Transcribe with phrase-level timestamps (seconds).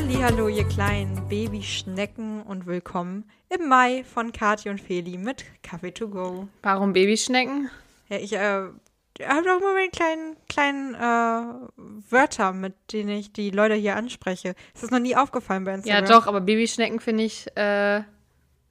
[0.00, 6.06] Hallo, ihr kleinen Babyschnecken und willkommen im Mai von Kathi und Feli mit Kaffee to
[6.08, 6.46] go.
[6.62, 7.68] Warum Babyschnecken?
[8.08, 13.50] Ja, ich äh, habe doch immer meine kleinen, kleinen äh, Wörter, mit denen ich die
[13.50, 14.54] Leute hier anspreche.
[14.72, 16.06] Ist das noch nie aufgefallen bei Ja, Instagram?
[16.08, 18.02] doch, aber Babyschnecken finde ich äh,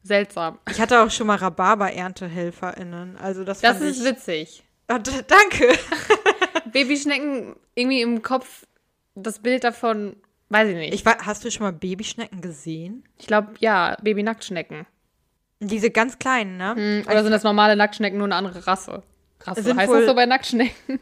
[0.03, 0.59] seltsam.
[0.69, 3.17] Ich hatte auch schon mal Rhabarber-ErntehelferInnen.
[3.17, 4.63] Also das, Das ist ich, witzig.
[4.89, 5.77] D- danke.
[6.71, 8.65] Babyschnecken irgendwie im Kopf,
[9.15, 10.15] das Bild davon,
[10.49, 10.93] weiß ich nicht.
[10.93, 13.03] Ich war, hast du schon mal Babyschnecken gesehen?
[13.17, 14.85] Ich glaube, ja, Baby-Nacktschnecken.
[15.59, 16.75] Diese ganz kleinen, ne?
[16.75, 19.03] Hm, Oder sind das normale Nacktschnecken, nur eine andere Rasse?
[19.41, 20.99] Rasse, Sind heißt das so bei Nacktschnecken?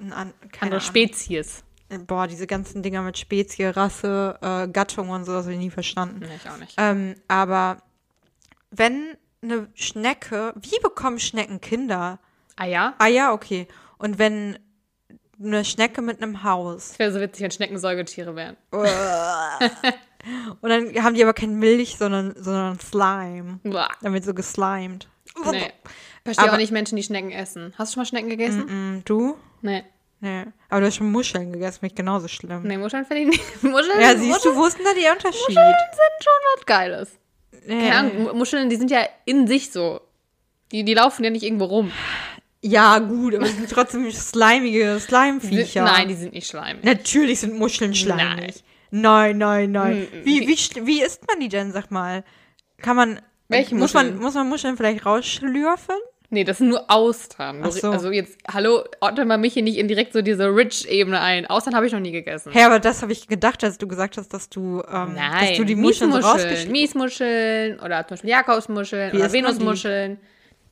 [0.00, 0.80] An- Andere Ahnung.
[0.80, 1.64] Spezies.
[2.06, 5.70] Boah, diese ganzen Dinger mit Spezie, Rasse, äh, Gattung und so, das habe ich nie
[5.70, 6.20] verstanden.
[6.20, 6.74] Nee, ich auch nicht.
[6.78, 7.82] Ähm, aber
[8.70, 12.18] wenn eine Schnecke, wie bekommen Schnecken Kinder?
[12.56, 12.94] Ah ja?
[12.98, 13.66] Ah ja, okay.
[13.98, 14.58] Und wenn
[15.44, 18.56] eine Schnecke mit einem Haus wäre so witzig, wenn Schnecken Säugetiere wären.
[20.60, 23.58] und dann haben die aber kein Milch, sondern, sondern Slime.
[23.64, 23.88] Uah.
[24.02, 25.08] Damit so geslimed.
[25.50, 25.70] Nee.
[26.24, 27.74] Verstehe Aber- auch nicht Menschen, die Schnecken essen.
[27.76, 28.96] Hast du schon mal Schnecken gegessen?
[28.98, 29.36] Mm, Du?
[29.62, 29.82] Nee.
[30.20, 30.44] Nee.
[30.68, 32.62] Aber du hast schon Muscheln gegessen, finde ich genauso schlimm.
[32.62, 33.62] Nee, Muscheln finde ich nicht.
[33.64, 35.46] Muscheln, Ja, siehst du, Muscheln wo ist denn da der Unterschied?
[35.46, 37.10] sind schon was Geiles.
[37.66, 37.88] Nee.
[37.88, 40.00] Keine Ahnung, Mu- Muscheln, die sind ja in sich so.
[40.70, 41.90] Die, die laufen ja nicht irgendwo rum.
[42.64, 45.82] Ja, gut, aber es sind trotzdem schleimige Die Slime-Viecher.
[45.84, 46.84] Nein, die sind nicht schleimig.
[46.84, 48.62] Natürlich sind Muscheln schleimig.
[48.92, 50.02] Nein, nein, nein.
[50.02, 52.24] Mm, Wie, wie, sch- wie isst man die denn, sag mal?
[52.78, 53.20] Kann man.
[53.48, 54.22] Welche muss man, Muscheln?
[54.22, 55.96] muss man Muscheln vielleicht rausschlürfen?
[56.30, 57.60] Nee, das sind nur Austern.
[57.62, 57.90] Ach so.
[57.90, 61.46] Also jetzt, hallo, ordne mal mich hier nicht in direkt so diese Rich-Ebene ein.
[61.46, 62.52] Austern habe ich noch nie gegessen.
[62.52, 65.56] Hä, aber das habe ich gedacht, als du gesagt hast, dass du, ähm, Nein, dass
[65.58, 69.32] du die Muscheln so Miesmuscheln, rausgeschnitten Miesmuscheln oder zum Beispiel Jakobsmuscheln Wie oder man?
[69.32, 70.20] Venusmuscheln.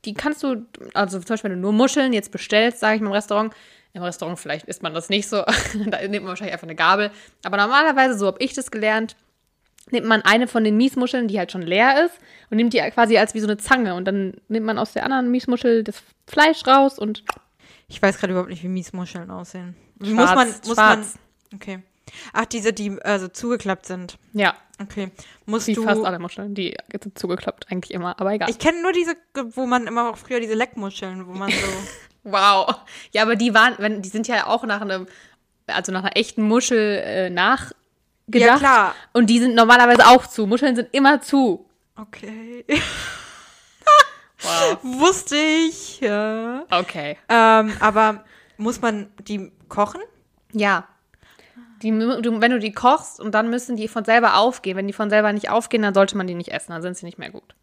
[0.05, 0.15] Die?
[0.15, 3.13] kannst du, also zum Beispiel, wenn du nur Muscheln jetzt bestellst, sage ich mal im
[3.13, 3.55] Restaurant,
[3.93, 5.45] im Restaurant vielleicht isst man das nicht so,
[5.87, 7.11] da nimmt man wahrscheinlich einfach eine Gabel.
[7.43, 9.17] Aber normalerweise, so habe ich das gelernt,
[9.91, 12.19] nimmt man eine von den Miesmuscheln, die halt schon leer ist,
[12.51, 13.95] und nimmt die quasi als wie so eine Zange.
[13.95, 17.25] Und dann nimmt man aus der anderen Miesmuschel das Fleisch raus und
[17.89, 19.77] Ich weiß gerade überhaupt nicht, wie Miesmuscheln aussehen.
[19.99, 21.19] muss Schwarz, man, muss schwarz.
[21.51, 21.61] man.
[21.61, 21.83] Okay.
[22.33, 24.19] Ach, diese, die äh, so zugeklappt sind.
[24.33, 25.11] ja, Okay.
[25.45, 25.83] Musst wie du.
[25.83, 26.55] fast alle Muscheln.
[26.55, 28.49] Die sind zugeklappt eigentlich immer, aber egal.
[28.49, 29.15] Ich kenne nur diese,
[29.55, 31.57] wo man immer auch früher diese Leckmuscheln, wo man so.
[32.23, 32.77] Wow.
[33.13, 35.07] Ja, aber die waren, wenn, die sind ja auch nach einem,
[35.67, 37.75] also nach einer echten Muschel äh, nachgedacht.
[38.29, 38.95] Ja, klar.
[39.15, 40.47] Und die sind normalerweise auch zu.
[40.47, 41.67] Muscheln sind immer zu.
[41.97, 42.65] Okay.
[44.43, 44.79] Wow.
[44.83, 46.01] Wusste ich.
[46.01, 46.65] Ja.
[46.71, 47.19] Okay.
[47.29, 48.25] Ähm, aber
[48.57, 50.01] muss man die kochen?
[50.53, 50.89] Ja.
[51.83, 54.77] Die, du, wenn du die kochst und dann müssen die von selber aufgehen.
[54.77, 56.73] Wenn die von selber nicht aufgehen, dann sollte man die nicht essen.
[56.73, 57.55] Dann sind sie nicht mehr gut.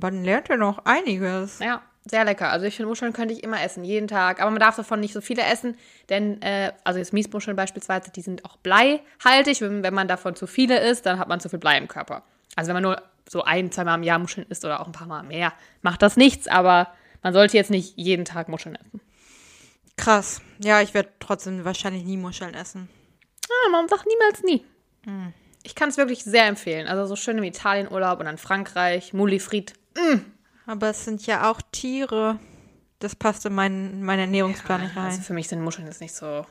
[0.00, 1.58] Man lernt ja noch einiges.
[1.58, 2.50] Ja, sehr lecker.
[2.50, 4.40] Also ich finde, Muscheln könnte ich immer essen, jeden Tag.
[4.40, 5.76] Aber man darf davon nicht so viele essen,
[6.08, 9.60] denn, äh, also jetzt Miesmuscheln beispielsweise, die sind auch bleihaltig.
[9.60, 12.22] Wenn, wenn man davon zu viele isst, dann hat man zu viel Blei im Körper.
[12.56, 15.06] Also wenn man nur so ein, zweimal im Jahr Muscheln isst oder auch ein paar
[15.06, 16.48] Mal mehr, macht das nichts.
[16.48, 16.88] Aber
[17.22, 19.00] man sollte jetzt nicht jeden Tag Muscheln essen.
[20.00, 20.40] Krass.
[20.58, 22.88] Ja, ich werde trotzdem wahrscheinlich nie Muscheln essen.
[23.48, 24.64] Ah, man sagt niemals nie.
[25.62, 26.86] Ich kann es wirklich sehr empfehlen.
[26.86, 29.74] Also so schön im Italienurlaub und dann Frankreich, Moulifrit.
[30.66, 32.38] Aber es sind ja auch Tiere.
[32.98, 35.06] Das passt in meinen, meinen Ernährungsplan nicht rein.
[35.06, 36.44] Also für mich sind Muscheln jetzt nicht so.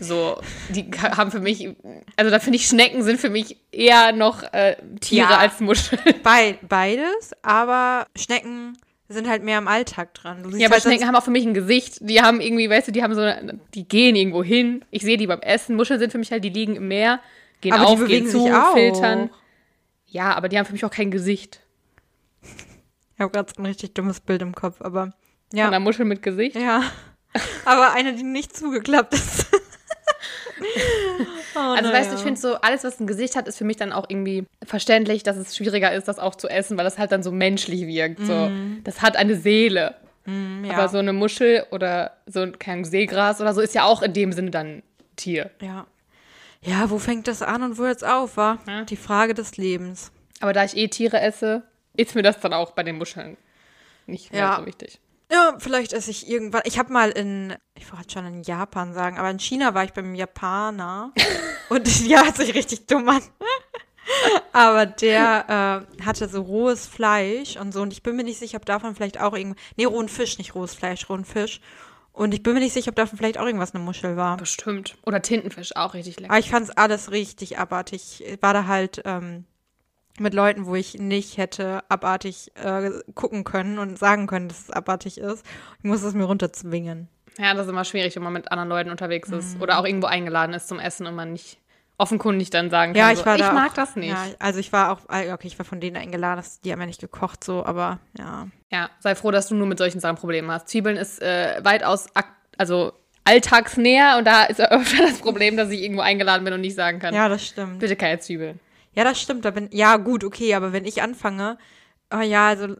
[0.00, 0.40] So,
[0.70, 1.68] die haben für mich,
[2.16, 5.36] also da finde ich Schnecken sind für mich eher noch äh, Tiere Ja.
[5.38, 6.00] als Muscheln.
[6.24, 8.76] Bei, beides, aber Schnecken
[9.08, 10.44] sind halt mehr im Alltag dran.
[10.58, 11.98] Ja, aber halt Schnecken haben auch für mich ein Gesicht.
[12.00, 13.26] Die haben irgendwie, weißt du, die haben so,
[13.74, 14.84] die gehen irgendwo hin.
[14.90, 15.76] Ich sehe die beim Essen.
[15.76, 17.20] Muscheln sind für mich halt, die liegen im Meer,
[17.60, 19.30] gehen aber auf, gehen zu, filtern.
[20.06, 21.60] Ja, aber die haben für mich auch kein Gesicht.
[23.14, 25.12] Ich habe gerade so ein richtig dummes Bild im Kopf, aber
[25.50, 25.66] Von ja.
[25.66, 26.56] einer Muschel mit Gesicht.
[26.56, 26.82] Ja.
[27.64, 29.46] Aber eine, die nicht zugeklappt ist.
[31.58, 33.76] oh, Also weißt du, ich finde so, alles, was ein Gesicht hat, ist für mich
[33.76, 37.12] dann auch irgendwie verständlich, dass es schwieriger ist, das auch zu essen, weil das halt
[37.12, 38.20] dann so menschlich wirkt.
[38.24, 38.50] So.
[38.84, 39.94] Das hat eine Seele.
[40.24, 40.74] Mm, ja.
[40.74, 44.12] Aber so eine Muschel oder so ein kein Seegras oder so ist ja auch in
[44.12, 44.82] dem Sinne dann
[45.16, 45.50] Tier.
[45.60, 45.86] Ja.
[46.62, 48.58] Ja, wo fängt das an und wo hört's auf, war?
[48.66, 48.84] Ja.
[48.84, 50.10] Die Frage des Lebens.
[50.40, 51.62] Aber da ich eh Tiere esse,
[51.96, 53.36] ist mir das dann auch bei den Muscheln
[54.06, 54.56] nicht mehr Ja.
[54.60, 55.00] so wichtig.
[55.30, 56.62] Ja, vielleicht esse ich irgendwann.
[56.64, 59.92] Ich habe mal in, ich wollte schon in Japan sagen, aber in China war ich
[59.92, 61.12] beim Japaner.
[61.68, 63.22] und ja, hört sich richtig dumm an.
[64.52, 67.82] aber der äh, hatte so rohes Fleisch und so.
[67.82, 69.60] Und ich bin mir nicht sicher, ob davon vielleicht auch irgendwie.
[69.76, 71.60] Nee, rohen Fisch, nicht rohes Fleisch, rohen Fisch.
[72.12, 74.38] Und ich bin mir nicht sicher, ob davon vielleicht auch irgendwas eine Muschel war.
[74.38, 74.96] Bestimmt.
[75.06, 76.32] Oder Tintenfisch, auch richtig lecker.
[76.32, 78.24] Aber ich fand's alles richtig abartig.
[78.26, 79.44] Ich war da halt ähm,
[80.20, 84.70] mit Leuten, wo ich nicht hätte abartig äh, gucken können und sagen können, dass es
[84.70, 85.44] abartig ist.
[85.78, 87.08] Ich musste es mir runterzwingen.
[87.38, 89.60] Ja, das ist immer schwierig, wenn man mit anderen Leuten unterwegs ist.
[89.60, 91.58] Oder auch irgendwo eingeladen ist zum Essen und man nicht
[91.96, 94.10] offenkundig dann sagen kann, Ja, ich so, war ich da mag auch, das nicht.
[94.10, 96.86] Ja, also ich war auch, äh, okay, ich war von denen eingeladen, die haben ja
[96.86, 98.46] nicht gekocht so, aber ja.
[98.70, 100.68] Ja, sei froh, dass du nur mit solchen Sachen Probleme hast.
[100.68, 102.06] Zwiebeln ist äh, weitaus,
[102.56, 102.92] also
[103.24, 106.98] alltagsnäher und da ist öfter das Problem, dass ich irgendwo eingeladen bin und nicht sagen
[106.98, 107.78] kann, Ja, das stimmt.
[107.78, 108.60] bitte keine Zwiebeln.
[108.98, 109.44] Ja, das stimmt.
[109.44, 111.56] Da bin, ja, gut, okay, aber wenn ich anfange,
[112.12, 112.74] oh ja, also,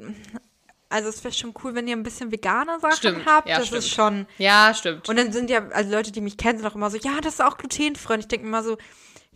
[0.88, 3.48] also es wäre schon cool, wenn ihr ein bisschen vegane Sachen Stimmt, habt.
[3.48, 3.78] ja, das stimmt.
[3.84, 4.26] ist schon.
[4.38, 5.08] Ja, stimmt.
[5.08, 7.34] Und dann sind ja, also Leute, die mich kennen, sind auch immer so, ja, das
[7.34, 8.14] ist auch glutenfrei.
[8.14, 8.76] Und ich denke mir immer so,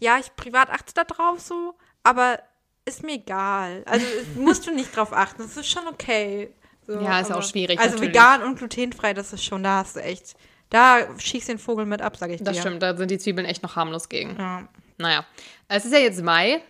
[0.01, 2.41] ja, ich privat achte da drauf so, aber
[2.85, 3.85] ist mir egal.
[3.87, 4.05] Also
[4.37, 5.43] musst du nicht drauf achten.
[5.43, 6.53] Das ist schon okay.
[6.87, 8.15] So, Ja, ist auch aber- schwierig, Also natürlich.
[8.15, 10.35] vegan und glutenfrei, das ist schon, da hast du echt,
[10.71, 12.61] da schießt den Vogel mit ab, sag ich das dir.
[12.63, 14.37] stimmt, da sind die Zwiebeln echt noch harmlos gegen.
[14.37, 14.67] Ja.
[15.03, 15.25] Naja,
[15.69, 16.63] es ist ja jetzt Mai.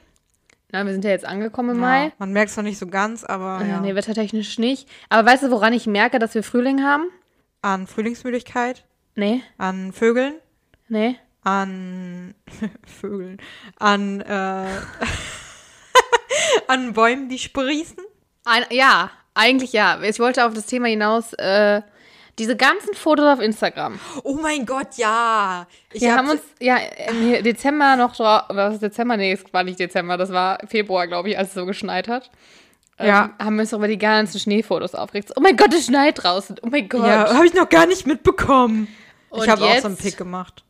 [0.73, 2.05] Na, wir sind ja jetzt angekommen im Mai.
[2.07, 3.67] Ja, man merkt es noch nicht so ganz, aber Ja.
[3.75, 3.81] ja.
[3.81, 4.89] Nee, wettertechnisch nicht.
[5.11, 7.05] Aber weißt du, woran ich merke, dass wir Frühling haben?
[7.65, 8.85] an Frühlingsmüdigkeit,
[9.15, 10.35] Nee, an Vögeln,
[10.89, 11.15] nee.
[11.45, 12.35] an
[13.01, 13.37] Vögeln,
[13.79, 14.67] an äh,
[16.69, 17.99] an Bäumen, die sprießen.
[18.45, 20.01] Ein, ja, eigentlich ja.
[20.03, 21.83] Ich wollte auf das Thema hinaus, äh,
[22.39, 23.99] diese ganzen Fotos auf Instagram.
[24.25, 25.67] Oh mein Gott, ja.
[25.93, 29.17] Ich Wir hab- haben uns ja im Dezember noch drauf, was ist Dezember?
[29.17, 32.31] Nee, es war nicht Dezember, das war Februar, glaube ich, als es so geschneit hat.
[32.99, 33.35] Ja.
[33.39, 35.33] Ähm, haben wir uns über die ganzen Schneefotos aufgeregt.
[35.37, 36.57] Oh mein Gott, es schneit draußen.
[36.63, 37.07] Oh mein Gott.
[37.07, 38.89] ja, habe ich noch gar nicht mitbekommen.
[39.31, 40.63] Und ich habe auch so einen Pick gemacht.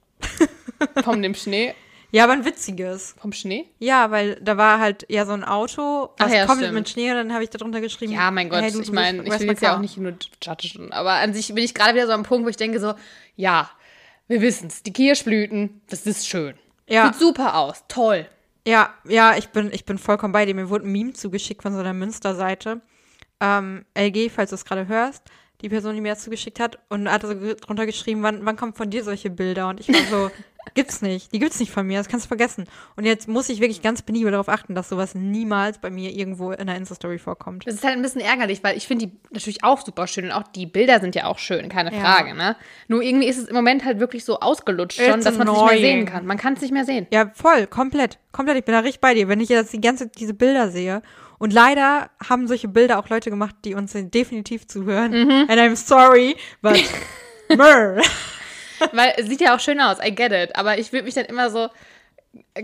[1.04, 1.74] Von dem Schnee.
[2.12, 3.16] Ja, aber ein witziges.
[3.18, 3.66] Vom Schnee?
[3.78, 6.74] Ja, weil da war halt ja so ein Auto, Ach was ja, kommt stimmt.
[6.74, 8.12] mit Schnee und dann habe ich da drunter geschrieben.
[8.12, 10.14] Ja, mein Gott, hey, du, ich meine, ich will jetzt ja auch nicht nur
[10.44, 12.94] judgen, aber an sich bin ich gerade wieder so am Punkt, wo ich denke so,
[13.34, 13.70] ja,
[14.28, 16.54] wir wissen's, die Kirschblüten, das ist schön.
[16.86, 17.06] Ja.
[17.06, 18.26] Sieht super aus, toll.
[18.66, 20.54] Ja, ja, ich bin, ich bin vollkommen bei dir.
[20.54, 22.80] Mir wurde ein Meme zugeschickt von so einer Münster-Seite.
[23.40, 25.24] Ähm, LG, falls du es gerade hörst,
[25.62, 28.74] die Person, die mir das zugeschickt hat, und hat so drunter geschrieben, wann, wann kommen
[28.74, 29.68] von dir solche Bilder?
[29.68, 30.30] Und ich war so,
[30.74, 31.32] gibt's nicht.
[31.32, 32.64] Die gibt's nicht von mir, das kannst du vergessen.
[32.96, 36.50] Und jetzt muss ich wirklich ganz penibel darauf achten, dass sowas niemals bei mir irgendwo
[36.52, 37.66] in einer Insta-Story vorkommt.
[37.66, 40.32] Das ist halt ein bisschen ärgerlich, weil ich finde die natürlich auch super schön und
[40.32, 42.00] auch die Bilder sind ja auch schön, keine Ja.
[42.00, 42.56] Frage, ne?
[42.88, 45.54] Nur irgendwie ist es im Moment halt wirklich so ausgelutscht schon, It's dass man es
[45.54, 46.26] nicht mehr sehen kann.
[46.26, 47.06] Man kann es nicht mehr sehen.
[47.12, 48.58] Ja, voll, komplett, komplett.
[48.58, 49.28] Ich bin da richtig bei dir.
[49.28, 51.02] Wenn ich jetzt die ganze diese Bilder sehe
[51.38, 55.10] und leider haben solche Bilder auch Leute gemacht, die uns definitiv zuhören.
[55.12, 55.46] Mhm.
[55.48, 56.78] And I'm sorry, but.
[58.92, 60.56] Weil es sieht ja auch schön aus, I get it.
[60.56, 61.68] Aber ich würde mich dann immer so,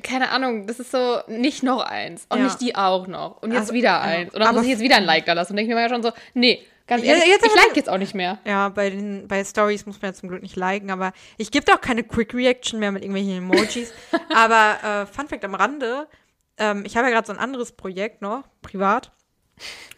[0.03, 2.27] keine Ahnung, das ist so, nicht noch eins.
[2.29, 2.45] Und Ja.
[2.45, 3.43] nicht die auch noch.
[3.43, 4.01] Und jetzt Also, wieder ja.
[4.01, 4.35] eins.
[4.35, 5.53] Oder muss ich jetzt wieder ein Like da lassen?
[5.53, 7.89] Und denke ich mir mal schon so, nee, ganz Ja, ehrlich, jetzt ich like jetzt
[7.91, 8.39] auch nicht mehr.
[8.45, 11.73] Ja, bei den bei Stories muss man ja zum Glück nicht liken, aber ich gebe
[11.75, 13.93] auch keine Quick Reaction mehr mit irgendwelchen Emojis.
[14.35, 16.09] aber äh, Fun Fact am Rande,
[16.57, 19.13] ähm, ich habe ja gerade so ein anderes Projekt noch, privat.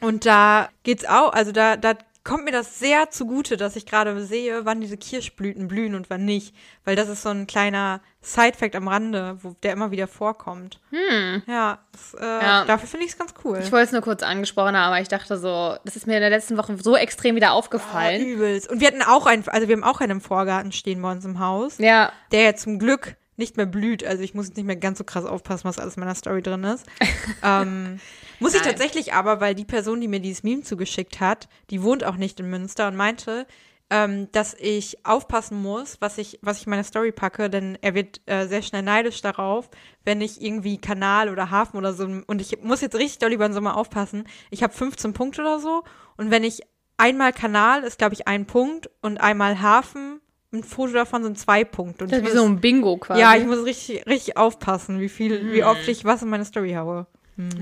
[0.01, 1.95] Und da geht's auch, also da, da
[2.31, 6.25] kommt mir das sehr zugute, dass ich gerade sehe, wann diese Kirschblüten blühen und wann
[6.25, 6.55] nicht.
[6.85, 10.81] Weil das ist so ein kleiner Side-Fact am Rande, wo der immer wieder vorkommt.
[10.91, 11.43] Hm.
[11.47, 12.65] Ja, das, äh, Ja.
[12.65, 13.59] dafür finde ich es ganz cool.
[13.63, 16.21] Ich wollte es nur kurz angesprochen haben, aber ich dachte so, das ist mir in
[16.21, 18.25] der letzten Woche so extrem wieder Oh, aufgefallen.
[18.25, 18.71] übelst.
[18.71, 21.25] Und wir hatten auch einen, also wir haben auch einen im Vorgarten stehen bei uns
[21.25, 21.79] im Haus.
[21.79, 24.05] ja, der ja zum Glück nicht mehr blüht.
[24.05, 26.43] Also ich muss jetzt nicht mehr ganz so krass aufpassen, was alles in meiner Story
[26.43, 26.87] drin ist.
[27.43, 27.99] ähm,
[28.39, 28.71] muss ich Nein.
[28.71, 32.39] tatsächlich aber, weil die Person, die mir dieses Meme zugeschickt hat, die wohnt auch nicht
[32.39, 33.47] in Münster und meinte,
[33.91, 37.95] ähm, dass ich aufpassen muss, was ich, was ich in meine Story packe, denn er
[37.95, 39.69] wird äh, sehr schnell neidisch darauf,
[40.05, 43.49] wenn ich irgendwie Kanal oder Hafen oder so, und ich muss jetzt richtig doll über
[43.49, 44.25] den Sommer aufpassen.
[44.51, 45.83] Ich habe 15 Punkte oder so
[46.17, 46.61] und wenn ich
[46.97, 50.21] einmal Kanal ist, glaube ich, ein Punkt und einmal Hafen,
[50.53, 52.05] ein Foto davon sind zwei Punkte.
[52.05, 53.21] Und das ist wie so ein Bingo quasi.
[53.21, 55.53] ja, ich muss richtig, richtig aufpassen, wie viel, Mhm.
[55.53, 57.07] wie oft ich was in meine Story haue.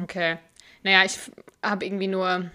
[0.03, 0.39] Okay.
[0.83, 1.19] Naja, ich
[1.63, 2.51] habe irgendwie nur,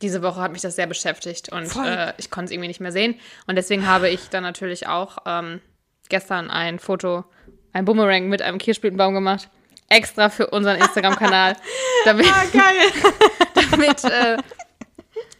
[0.00, 2.92] diese Woche hat mich das sehr beschäftigt und äh, ich konnte es irgendwie nicht mehr
[2.92, 3.16] sehen.
[3.46, 5.60] Und deswegen habe ich dann natürlich auch ähm,
[6.08, 7.24] gestern ein Foto,
[7.72, 9.48] ein Boomerang mit einem Kirschblütenbaum gemacht.
[9.88, 11.56] Extra für unseren Instagram-Kanal.
[12.04, 13.12] damit Ah, geil.
[13.70, 14.36] damit äh,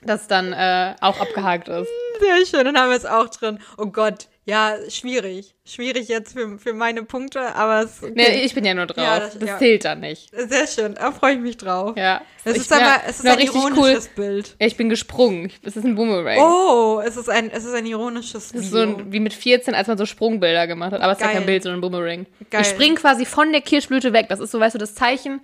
[0.02, 1.88] das dann äh, auch abgehakt ist.
[2.24, 3.58] Sehr schön, dann haben wir es auch drin.
[3.76, 5.54] Oh Gott, ja, schwierig.
[5.66, 8.12] Schwierig jetzt für, für meine Punkte, aber es okay.
[8.14, 9.02] Nee, ich bin ja nur drauf.
[9.04, 9.58] Ja, das das- ja.
[9.58, 10.30] zählt dann nicht.
[10.36, 11.96] Sehr schön, da freue ich mich drauf.
[11.96, 12.20] Ja.
[12.44, 14.56] Es Ich ist aber, es ist ein ironisches Bild.
[14.60, 15.50] Ja, ich bin gesprungen.
[15.62, 16.38] Es ist ein Boomerang.
[16.38, 18.94] Oh, es ist ein, es ist ein ironisches Das ist Video.
[18.94, 21.00] so ein, wie mit 14, als man so Sprungbilder gemacht hat.
[21.00, 21.36] Aber es ist ja Geil.
[21.38, 22.26] kein Bild, sondern ein Boomerang.
[22.50, 22.60] Geil.
[22.62, 24.26] Ich spring quasi von der Kirschblüte weg.
[24.28, 25.40] Das ist so, weißt du, das Zeichen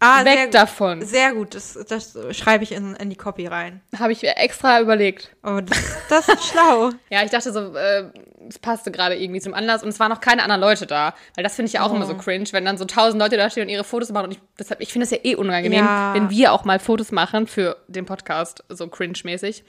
[0.00, 1.02] ah, weg sehr, davon.
[1.02, 3.80] Sehr gut, das, das schreibe ich in, in die Copy rein.
[3.98, 5.30] Habe ich mir extra überlegt.
[5.42, 5.78] Oh, das,
[6.08, 6.90] das ist schlau.
[7.10, 8.04] Ja, ich dachte so, äh,
[8.48, 11.14] es passte gerade irgendwie zum Anlass und es waren noch keine anderen Leute da.
[11.34, 11.96] Weil das finde ich ja auch Oh.
[11.96, 14.26] immer so cringe, wenn dann so tausend Leute da stehen und ihre Fotos machen.
[14.26, 16.14] Und ich, deshalb, ich finde es ja eh unangenehm, Ja.
[16.14, 19.64] wenn wir auch mal Fotos machen für den Podcast, so cringe-mäßig.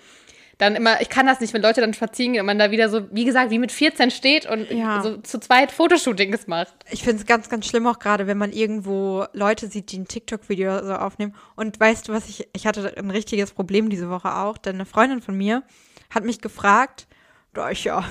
[0.60, 2.90] Dann immer, ich kann das nicht, wenn Leute dann spazieren gehen und man da wieder
[2.90, 5.02] so, wie gesagt, wie mit 14 steht und Ja.
[5.02, 6.74] so zu zweit Fotoshootings macht.
[6.92, 10.08] Ich finde es ganz, ganz schlimm auch gerade, wenn man irgendwo Leute sieht, die ein
[10.08, 11.34] TikTok-Video so aufnehmen.
[11.56, 14.86] Und weißt du, was ich, ich hatte ein richtiges Problem diese Woche auch, denn eine
[14.86, 15.64] Freundin von mir
[16.10, 17.08] hat mich gefragt,
[17.54, 18.04] da ich ja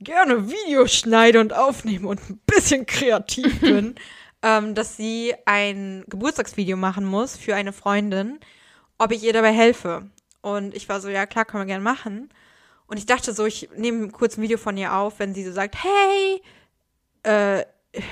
[0.00, 3.96] gerne Videos schneide und aufnehme und ein bisschen kreativ bin,
[4.42, 8.38] ähm, dass sie ein Geburtstagsvideo machen muss für eine Freundin,
[8.98, 10.08] ob ich ihr dabei helfe.
[10.40, 12.30] Und ich war so, ja klar, können wir gerne machen.
[12.86, 15.52] Und ich dachte so, ich nehme kurz ein Video von ihr auf, wenn sie so
[15.52, 16.42] sagt, hey,
[17.22, 17.64] äh,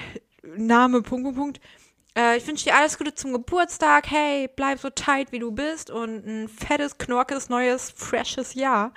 [0.42, 1.61] Name, Punkt, Punkt, Punkt.
[2.16, 4.11] Äh, ich wünsche dir alles Gute zum Geburtstag.
[4.11, 8.92] Hey, bleib so tight, wie du bist und ein fettes, knorkes, neues, freshes Jahr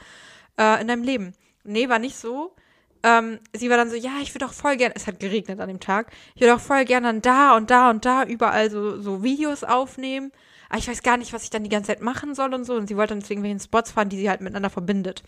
[0.60, 1.34] äh, in deinem Leben.
[1.64, 2.56] Nee, war nicht so.
[3.04, 5.70] Ähm, sie war dann so, ja, ich würde auch voll gerne, es hat geregnet an
[5.70, 9.00] dem Tag, ich würde auch voll gerne dann da und da und da überall so,
[9.00, 10.32] so Videos aufnehmen.
[10.70, 12.76] Aber ich weiß gar nicht, was ich dann die ganze Zeit machen soll und so.
[12.76, 15.24] Und sie wollte dann zu irgendwelchen Spots fahren, die sie halt miteinander verbindet.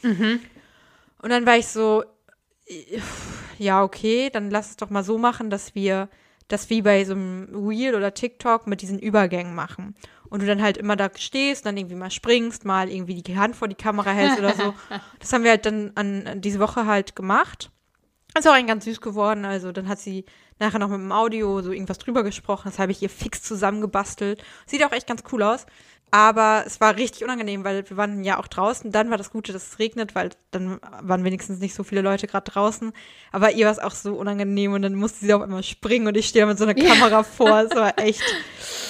[1.21, 2.03] Und dann war ich so,
[3.57, 6.10] ja, okay, dann lass es doch mal so machen, dass wir
[6.48, 9.95] das wie bei so einem Reel oder TikTok mit diesen Übergängen machen.
[10.29, 13.55] Und du dann halt immer da stehst, dann irgendwie mal springst, mal irgendwie die Hand
[13.55, 14.74] vor die Kamera hältst oder so.
[15.19, 17.71] Das haben wir halt dann an, an diese Woche halt gemacht.
[18.38, 19.45] Ist auch ein ganz süß geworden.
[19.45, 20.25] Also dann hat sie
[20.59, 22.69] nachher noch mit dem Audio so irgendwas drüber gesprochen.
[22.69, 24.43] Das habe ich ihr fix zusammengebastelt.
[24.65, 25.65] Sieht auch echt ganz cool aus.
[26.13, 28.91] Aber es war richtig unangenehm, weil wir waren ja auch draußen.
[28.91, 32.27] Dann war das Gute, dass es regnet, weil dann waren wenigstens nicht so viele Leute
[32.27, 32.91] gerade draußen.
[33.32, 36.18] Aber ihr war es auch so unangenehm und dann musste sie auf einmal springen und
[36.18, 37.62] ich stehe mit so einer Kamera vor.
[37.62, 38.22] Es war echt.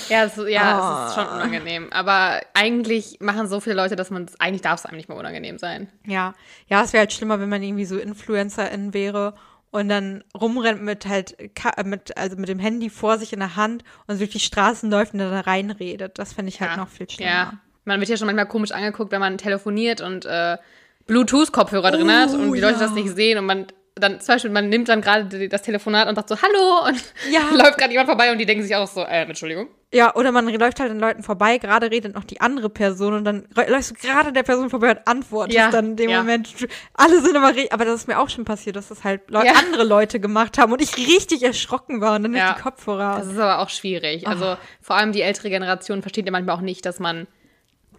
[0.10, 1.06] Ja, es, ja, Ah.
[1.06, 1.88] es ist schon unangenehm.
[1.94, 5.18] Aber eigentlich machen so viele Leute, dass man es, eigentlich darf es einem nicht mehr
[5.18, 5.88] unangenehm sein.
[6.06, 6.34] Ja,
[6.68, 9.36] ja, es wäre halt schlimmer, wenn man irgendwie so Influencerin wäre
[9.72, 13.56] und dann rumrennt mit halt äh, mit also mit dem Handy vor sich in der
[13.56, 16.20] Hand und durch die Straßen läuft und dann da reinredet.
[16.20, 16.78] Das finde ich halt ja.
[16.78, 17.30] noch viel schlimmer.
[17.30, 17.54] Ja,
[17.86, 20.58] man wird ja schon manchmal komisch angeguckt, wenn man telefoniert und äh,
[21.08, 22.80] Bluetooth-Kopfhörer drin hat und die Leute ja.
[22.80, 26.15] das nicht sehen und man dann zum Beispiel, man nimmt dann gerade das Telefonat und
[26.15, 27.41] sagt so, hallo und Ja.
[27.55, 29.67] läuft gerade jemand vorbei und die denken sich auch so, äh, Entschuldigung.
[29.93, 33.25] Ja, oder man läuft halt an Leuten vorbei, gerade redet noch die andere Person und
[33.25, 36.19] dann läufst du gerade der Person vorbei und antwortest Ja, dann in dem ja.
[36.19, 36.48] Moment.
[36.93, 39.43] Alle sind immer, re- aber das ist mir auch schon passiert, dass das halt Leu
[39.45, 39.51] Ja.
[39.53, 42.53] andere Leute gemacht haben und ich richtig erschrocken war und dann Ja.
[42.53, 44.25] die Kopfhörer Das ist aber auch schwierig.
[44.25, 44.57] Also Ah.
[44.79, 47.27] vor allem die ältere Generation versteht ja manchmal auch nicht, dass man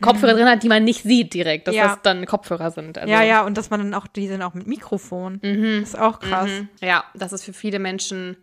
[0.02, 1.78] Kopfhörer drin hat, die man nicht sieht direkt, dass Mhm.
[1.78, 1.87] Ja.
[1.88, 2.99] das dann Kopfhörer sind.
[2.99, 5.40] Also, Ja, ja, und dass man dann auch, die sind auch mit Mikrofon.
[5.42, 6.50] Das ist auch krass.
[6.50, 6.68] Mhm.
[6.80, 8.37] Ja, das ist für viele Menschen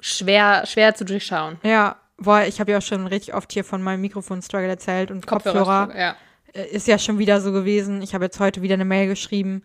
[0.00, 1.58] schwer, schwer zu durchschauen.
[1.62, 5.26] Ja, boah, ich habe ja auch schon richtig oft hier von meinem Mikrofon-Struggle erzählt und
[5.26, 6.16] Kopfhörer Ja.
[6.54, 8.02] äh, ist ja schon wieder so gewesen.
[8.02, 9.62] Ich habe jetzt heute wieder eine Mail geschrieben.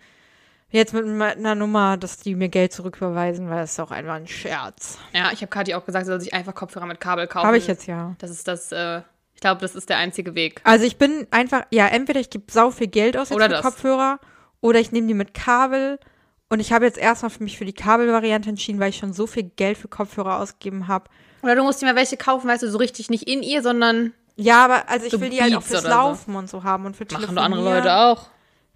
[0.72, 4.28] Jetzt mit einer Nummer, dass die mir Geld zurücküberweisen, weil das ist auch einfach ein
[4.28, 4.98] Scherz.
[5.14, 7.48] Ja, ich habe Kathi auch gesagt, sie soll sich einfach Kopfhörer mit Kabel kaufen.
[7.48, 8.16] Habe ich jetzt ja.
[8.18, 9.02] Das ist das, äh,
[9.36, 10.62] ich glaube, das ist der einzige Weg.
[10.64, 13.52] Also ich bin einfach, ja, entweder ich gebe sau viel Geld aus jetzt Oder für
[13.52, 13.62] das.
[13.62, 14.20] Kopfhörer
[14.62, 16.00] oder ich nehme die mit Kabel.
[16.50, 19.28] Und ich habe jetzt erstmal für mich für die Kabelvariante entschieden, weil ich schon so
[19.28, 21.10] viel Geld für Kopfhörer ausgegeben habe.
[21.44, 24.14] Oder du musst dir mal welche kaufen, weißt du, so richtig nicht in ihr, sondern
[24.36, 25.98] Ja, aber also ich So will die halt auch Beats fürs oder so.
[26.00, 28.28] Laufen und so haben und für machen andere Leute auch.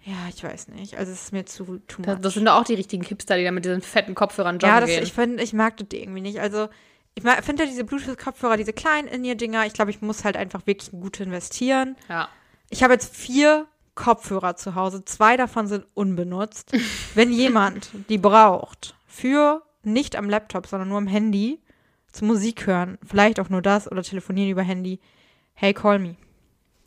[0.02, 0.96] Ja, ich weiß nicht.
[0.98, 2.22] Also es ist mir zu too Das, much.
[2.22, 4.80] das sind doch auch die richtigen Hipster, die da mit diesen fetten Kopfhörern joggen Ja,
[4.80, 5.02] das, gehen.
[5.02, 6.40] ich finde, ich mag das irgendwie nicht.
[6.40, 6.68] Also
[7.14, 10.90] ich finde ja diese Bluetooth-Kopfhörer, diese kleinen In-Ear-Dinger, ich glaube, ich muss halt einfach wirklich
[10.90, 11.96] gut investieren.
[12.08, 12.28] ja.
[12.72, 15.04] Ich habe jetzt vier Kopfhörer zu Hause.
[15.04, 16.72] Zwei davon sind unbenutzt.
[17.16, 21.60] Wenn jemand die braucht, für nicht am Laptop, sondern nur am Handy,
[22.12, 25.00] zum Musik hören, vielleicht auch nur das oder telefonieren über Handy,
[25.54, 26.16] hey, call me.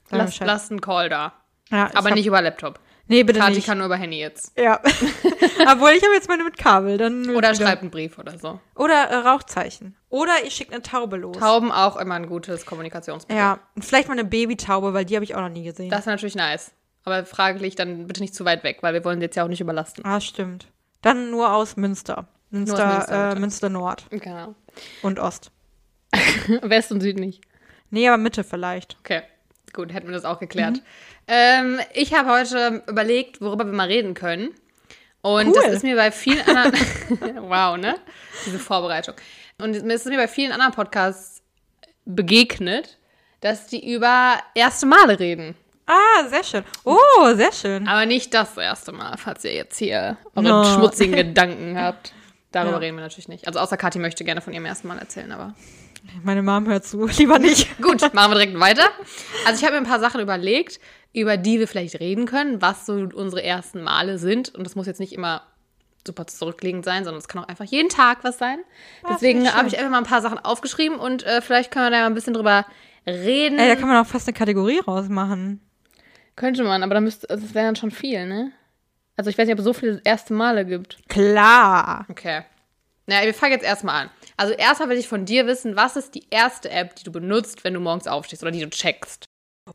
[0.10, 1.34] Lass, lass einen Call da.
[1.70, 2.80] Ja, Aber hab, nicht über Laptop.
[3.14, 3.66] Nee, bitte Kathi nicht.
[3.66, 4.58] kann nur über Handy jetzt.
[4.60, 4.80] Ja.
[5.72, 6.98] Obwohl, ich habe jetzt meine mit Kabel.
[6.98, 8.60] Dann Oder schreibt einen Brief oder so.
[8.76, 9.96] Oder äh, Rauchzeichen.
[10.10, 11.38] Oder ihr schickt eine Taube los.
[11.38, 13.38] Tauben auch immer ein gutes Kommunikationsmittel.
[13.38, 15.90] Ja, und vielleicht mal eine Babytaube, weil die habe ich auch noch nie gesehen.
[15.90, 16.72] Das ist natürlich nice.
[17.06, 19.50] Aber fraglich dann bitte nicht zu weit weg, weil wir wollen sie jetzt ja auch
[19.50, 20.06] nicht überlasten.
[20.06, 20.68] ah, stimmt.
[21.02, 22.28] Dann nur aus Münster.
[22.50, 23.40] Münster, aus Münster, äh.
[23.40, 24.56] Münster Nord Genau.
[25.02, 25.52] und Ost.
[26.62, 27.42] West und Süd nicht.
[27.90, 28.96] Nee, aber Mitte vielleicht.
[29.02, 29.22] Okay,
[29.74, 30.82] gut, hätten wir das auch geklärt.
[31.28, 34.50] Ähm, ich habe heute überlegt, worüber wir mal reden können.
[35.22, 35.54] Und Cool.
[35.56, 36.74] das ist mir bei vielen anderen.
[37.50, 37.96] wow, ne?
[38.46, 39.16] Diese Vorbereitung.
[39.62, 41.42] Und es ist mir bei vielen anderen Podcasts
[42.06, 42.98] begegnet,
[43.42, 45.56] dass die über erste Male reden.
[45.86, 46.64] Ah, sehr schön.
[46.86, 47.88] Oh, sehr schön.
[47.88, 50.64] Aber nicht das erste Mal, falls ihr jetzt hier eure No.
[50.66, 52.14] schmutzigen Gedanken habt.
[52.52, 52.78] Darüber Ja.
[52.80, 53.48] reden wir natürlich nicht.
[53.48, 55.56] Also außer Kathi möchte gerne von ihrem ersten Mal erzählen, aber.
[56.24, 57.08] Meine Mom hört zu.
[57.18, 57.82] Lieber nicht.
[57.82, 58.90] Gut, machen wir direkt weiter.
[59.46, 60.80] Also ich habe mir ein paar Sachen überlegt,
[61.14, 64.54] über die wir vielleicht reden können, was so unsere ersten Male sind.
[64.54, 65.44] Und das muss jetzt nicht immer
[66.06, 68.60] super zurückliegend sein, sondern es kann auch einfach jeden Tag was sein.
[69.10, 71.86] Deswegen finde ich habe ich einfach mal ein paar Sachen aufgeschrieben und äh, vielleicht können
[71.86, 72.66] wir da mal ein bisschen drüber
[73.08, 73.58] reden.
[73.58, 75.62] Ey, da kann man auch fast eine Kategorie rausmachen.
[76.36, 78.52] Könnte man, aber dann müsste, also das wäre dann schon viel, ne?
[79.16, 80.98] Also ich weiß nicht, ob es so viele erste Male gibt.
[81.08, 82.06] Klar.
[82.10, 82.42] Okay.
[83.06, 84.10] Naja, wir fangen jetzt erstmal an.
[84.38, 87.64] Also erstmal will ich von dir wissen, was ist die erste App, die du benutzt,
[87.64, 89.26] wenn du morgens aufstehst oder die du checkst?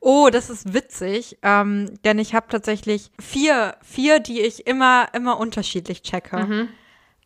[0.01, 5.39] Oh, das ist witzig, ähm, denn ich habe tatsächlich vier, vier, die ich immer, immer
[5.39, 6.37] unterschiedlich checke.
[6.39, 6.69] Mhm.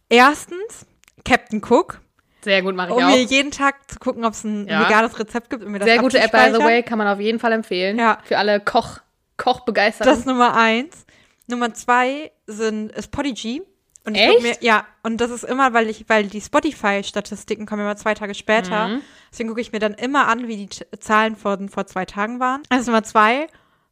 [0.08, 0.86] Erstens
[1.24, 2.00] Captain Cook,
[2.44, 3.30] Sehr gut, mache ich um mir auch.
[3.30, 4.84] jeden Tag zu gucken, ob es ein Ja.
[4.86, 7.38] veganes Rezept gibt mir das Sehr gute App, by the way, kann man auf jeden
[7.38, 7.98] Fall empfehlen.
[7.98, 8.18] Ja.
[8.24, 8.98] Für alle Koch,
[9.36, 10.10] Kochbegeisterten.
[10.10, 11.04] Das ist Nummer eins.
[11.48, 13.62] Nummer zwei sind ist Podigy.
[14.04, 14.42] Und ich Echt?
[14.42, 18.34] mir, ja, und das ist immer, weil ich, weil die Spotify-Statistiken kommen immer zwei Tage
[18.34, 18.88] später.
[18.88, 19.02] Mhm.
[19.30, 22.62] Deswegen gucke ich mir dann immer an, wie die Zahlen von vor zwei Tagen waren.
[22.76, 23.46] Ist Nummer zwei.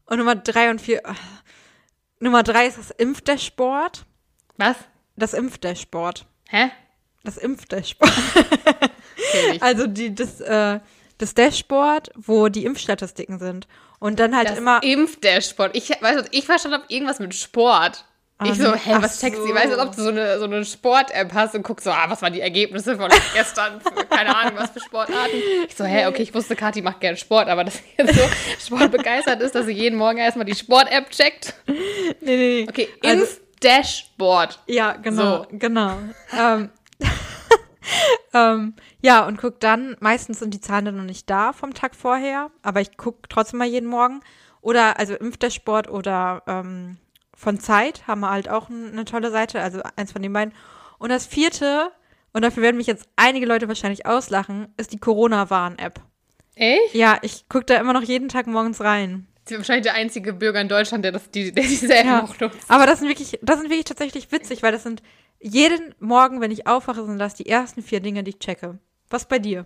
[0.06, 0.98] Und Nummer drei und vier.
[1.04, 1.12] äh,
[2.18, 4.04] Nummer drei ist das Impfdashboard.
[4.56, 4.76] Was?
[5.16, 6.26] Das Impfdashboard.
[6.48, 6.70] Hä?
[7.22, 8.12] Das Impfdashboard.
[9.52, 9.62] Ich.
[9.62, 10.80] Also die, das, äh,
[11.18, 13.68] das Dashboard, wo die Impfstatistiken sind.
[14.00, 14.82] Und dann halt Das immer.
[14.82, 15.76] Impfdashboard.
[15.76, 18.06] Ich weiß, was ich verstanden habe, irgendwas mit Sport.
[18.42, 18.78] Ah, ich so, nee.
[18.82, 19.42] hä, was checkst du?
[19.42, 19.48] so.
[19.48, 22.06] Ich weiß, als ob du so eine, so eine Sport-App hast und guckst so, ah,
[22.08, 23.80] was waren die Ergebnisse von gestern?
[24.08, 25.36] Keine Ahnung, was für Sportarten.
[25.68, 28.22] Ich so, hä, okay, ich wusste, Kathi macht gerne Sport, aber dass sie jetzt so
[28.76, 31.54] sportbegeistert ist, dass sie jeden Morgen erstmal die Sport-App checkt.
[31.66, 31.74] Nee,
[32.22, 32.66] nee, nee.
[32.68, 34.58] Okay, Also- Impf-Dashboard.
[34.66, 35.46] Ja, genau, So.
[35.52, 35.98] genau.
[36.38, 36.70] ähm,
[38.34, 41.94] ähm, ja, und guck dann, meistens sind die Zahlen dann noch nicht da vom Tag
[41.94, 44.20] vorher, aber ich gucke trotzdem mal jeden Morgen.
[44.62, 46.98] Oder also Impfdashboard oder ähm,
[47.40, 50.52] von Zeit haben wir halt auch eine tolle Seite, also eins von den beiden.
[50.98, 51.90] Und das vierte,
[52.34, 56.00] und dafür werden mich jetzt einige Leute wahrscheinlich auslachen, ist die Corona-Warn-App.
[56.54, 56.94] Echt?
[56.94, 59.26] Ja, ich gucke da immer noch jeden Tag morgens rein.
[59.46, 62.20] Sie ist wahrscheinlich der einzige Bürger in Deutschland, der, das, die, der diese App Ja.
[62.20, 62.58] noch nutzt.
[62.70, 65.02] Aber das sind wirklich, das sind wirklich tatsächlich witzig, weil das sind
[65.40, 68.78] jeden Morgen, wenn ich aufwache, sind das die ersten vier Dinge, die ich checke.
[69.08, 69.64] Was bei dir?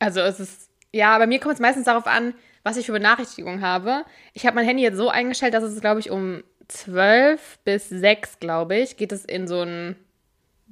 [0.00, 3.60] Also es ist, ja, bei mir kommt es meistens darauf an, was ich für Benachrichtigungen
[3.60, 4.04] habe.
[4.32, 8.38] Ich habe mein Handy jetzt so eingestellt, dass es, glaube ich, um 12 bis 6,
[8.40, 9.96] glaube ich, geht es in so ein,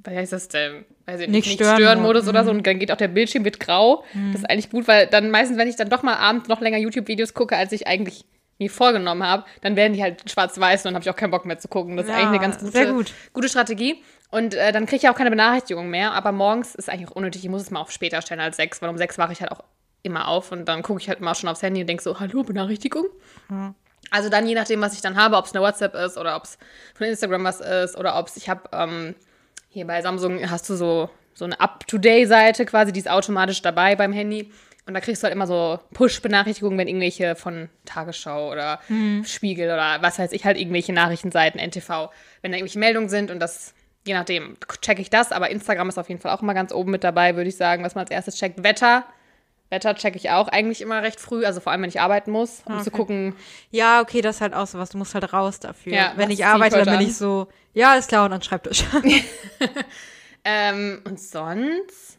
[0.03, 0.85] was heißt das denn?
[1.05, 3.43] Weiß ich Nicht nicht, stören Stören-Modus Mode, oder so und dann geht auch der Bildschirm,
[3.45, 4.03] wird grau.
[4.31, 6.77] Das ist eigentlich gut, weil dann meistens, wenn ich dann doch mal abends noch länger
[6.77, 8.25] YouTube-Videos gucke, als ich eigentlich
[8.59, 11.45] mir vorgenommen habe, dann werden die halt schwarz-weiß und dann habe ich auch keinen Bock
[11.45, 11.97] mehr zu gucken.
[11.97, 13.11] Das ist Ja, eigentlich eine ganz gute, sehr gut.
[13.33, 14.01] gute Strategie.
[14.29, 16.13] Und äh, dann kriege ich auch keine Benachrichtigung mehr.
[16.13, 17.43] Aber morgens ist eigentlich auch unnötig.
[17.43, 19.51] Ich muss es mal auf später stellen als sechs, weil um sechs wache ich halt
[19.51, 19.63] auch
[20.03, 22.43] immer auf und dann gucke ich halt immer schon aufs Handy und denke so, hallo,
[22.43, 23.05] Benachrichtigung?
[24.13, 26.43] Also dann je nachdem, was ich dann habe, ob es eine WhatsApp ist oder ob
[26.43, 26.59] es
[26.93, 29.15] von Instagram was ist oder ob es, ich habe ähm,
[29.69, 34.13] hier bei Samsung hast du so, so eine Up-to-Day-Seite quasi, die ist automatisch dabei beim
[34.13, 34.51] Handy.
[34.85, 38.81] Und da kriegst du halt immer so Push-Benachrichtigungen, wenn irgendwelche von Tagesschau oder
[39.25, 42.11] Spiegel oder was weiß ich, halt irgendwelche Nachrichtenseiten, NTV,
[42.43, 43.73] wenn da irgendwelche Meldungen sind und das,
[44.05, 45.31] je nachdem, checke ich das.
[45.31, 47.83] Aber Instagram ist auf jeden Fall auch immer ganz oben mit dabei, würde ich sagen,
[47.83, 48.63] was man als erstes checkt.
[48.63, 49.05] Wetter.
[49.73, 52.61] Wetter checke ich auch eigentlich immer recht früh, also vor allem, wenn ich arbeiten muss,
[52.65, 52.97] um zu Okay.
[52.97, 53.35] gucken,
[53.71, 54.91] Ja, okay, das ist halt auch so was.
[54.91, 55.91] Du musst halt raus dafür.
[55.93, 58.85] Ja, Wenn ich arbeite, dann bin ich so, ja, alles klar, und an Schreibtisch.
[60.45, 62.17] Ähm, und sonst?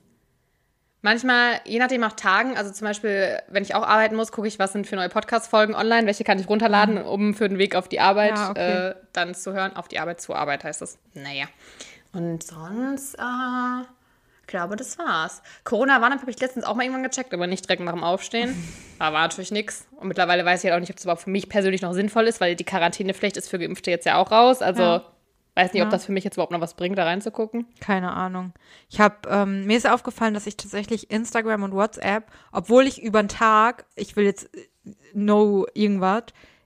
[1.03, 4.59] Manchmal, je nachdem nach Tagen, also zum Beispiel, wenn ich auch arbeiten muss, gucke ich,
[4.59, 7.89] was sind für neue Podcast-Folgen online, welche kann ich runterladen, um für den Weg auf
[7.89, 8.37] die Arbeit.
[8.37, 8.89] Ja, okay.
[8.89, 9.77] äh, dann zu hören.
[9.77, 10.99] Auf die Arbeit, zur Arbeit heißt das.
[11.13, 11.45] Naja.
[12.15, 13.85] Und sonst, äh,
[14.45, 15.43] ich glaube, das war's.
[15.65, 18.55] Corona-Warn-App habe ich letztens auch mal irgendwann gecheckt, aber nicht direkt nach dem Aufstehen.
[19.01, 19.87] Da war natürlich nichts.
[19.97, 22.29] Und mittlerweile weiß ich halt auch nicht, ob das überhaupt für mich persönlich noch sinnvoll
[22.29, 24.63] ist, weil die Quarantänepflicht ist für Geimpfte jetzt ja auch raus.
[24.63, 25.05] Also Ja.
[25.57, 25.91] weiß nicht, ob Ja.
[25.91, 27.67] das für mich jetzt überhaupt noch was bringt, da reinzugucken.
[27.81, 28.53] Keine Ahnung.
[28.89, 33.21] Ich habe, ähm, mir ist aufgefallen, dass ich tatsächlich Instagram und WhatsApp, obwohl ich über
[33.21, 34.69] den Tag, ich will jetzt äh,
[35.13, 36.23] no irgendwas,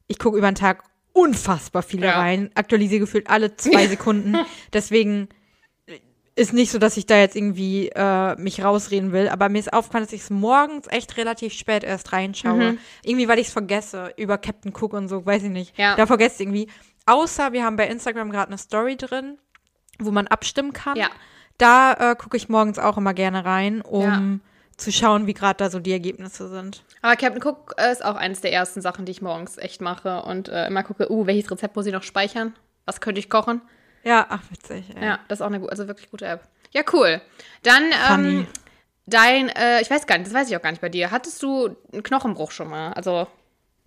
[0.06, 2.18] ich gucke über den Tag unfassbar viele Ja.
[2.20, 4.36] rein, aktualisiere gefühlt alle zwei Sekunden.
[4.74, 5.28] Deswegen
[6.38, 9.72] ist nicht so, dass ich da jetzt irgendwie äh, mich rausreden will, aber mir ist
[9.72, 12.72] aufgefallen, dass ich es morgens echt relativ spät erst reinschaue.
[12.72, 12.78] Mhm.
[13.02, 15.76] Irgendwie, weil ich es vergesse, über Captain Cook und so, weiß ich nicht.
[15.76, 15.96] Ja.
[15.96, 16.68] Da vergesse ich irgendwie.
[17.06, 19.38] Außer wir haben bei Instagram gerade eine Story drin,
[19.98, 20.96] wo man abstimmen kann.
[20.96, 21.08] Ja.
[21.58, 24.22] Da äh, gucke ich morgens auch immer gerne rein, um Ja.
[24.76, 26.84] zu schauen, wie gerade da so die Ergebnisse sind.
[27.02, 30.22] Aber Captain Cook äh, ist auch eines der ersten Sachen, die ich morgens echt mache
[30.22, 32.54] und äh, immer gucke, uh, welches Rezept muss ich noch speichern?
[32.84, 33.60] Was könnte ich kochen?
[34.04, 34.84] Ja, ach, witzig.
[34.96, 35.04] Ey.
[35.04, 36.42] Ja, das ist auch eine also wirklich gute App.
[36.72, 37.20] Ja, cool.
[37.62, 38.46] Dann ähm,
[39.06, 41.10] dein, äh, ich weiß gar nicht, das weiß ich auch gar nicht bei dir.
[41.10, 42.92] Hattest du einen Knochenbruch schon mal?
[42.92, 43.26] Also,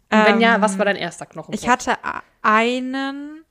[0.09, 1.53] wenn ja, was war dein erster Knochenbruch?
[1.53, 1.97] Ähm, Ich hatte
[2.41, 3.45] einen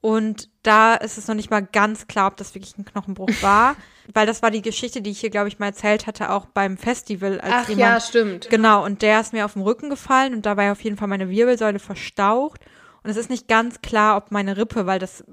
[0.00, 3.76] und da ist es noch nicht mal ganz klar, ob das wirklich ein Knochenbruch war,
[4.14, 6.76] weil das war die Geschichte, die ich hier, glaube ich, mal erzählt hatte, auch beim
[6.76, 7.40] Festival.
[7.40, 8.50] Als Ach jemand, ja, stimmt.
[8.50, 11.30] Genau, und der ist mir auf den Rücken gefallen und dabei auf jeden Fall meine
[11.30, 12.60] Wirbelsäule verstaucht.
[13.02, 15.24] Und es ist nicht ganz klar, ob meine Rippe, weil das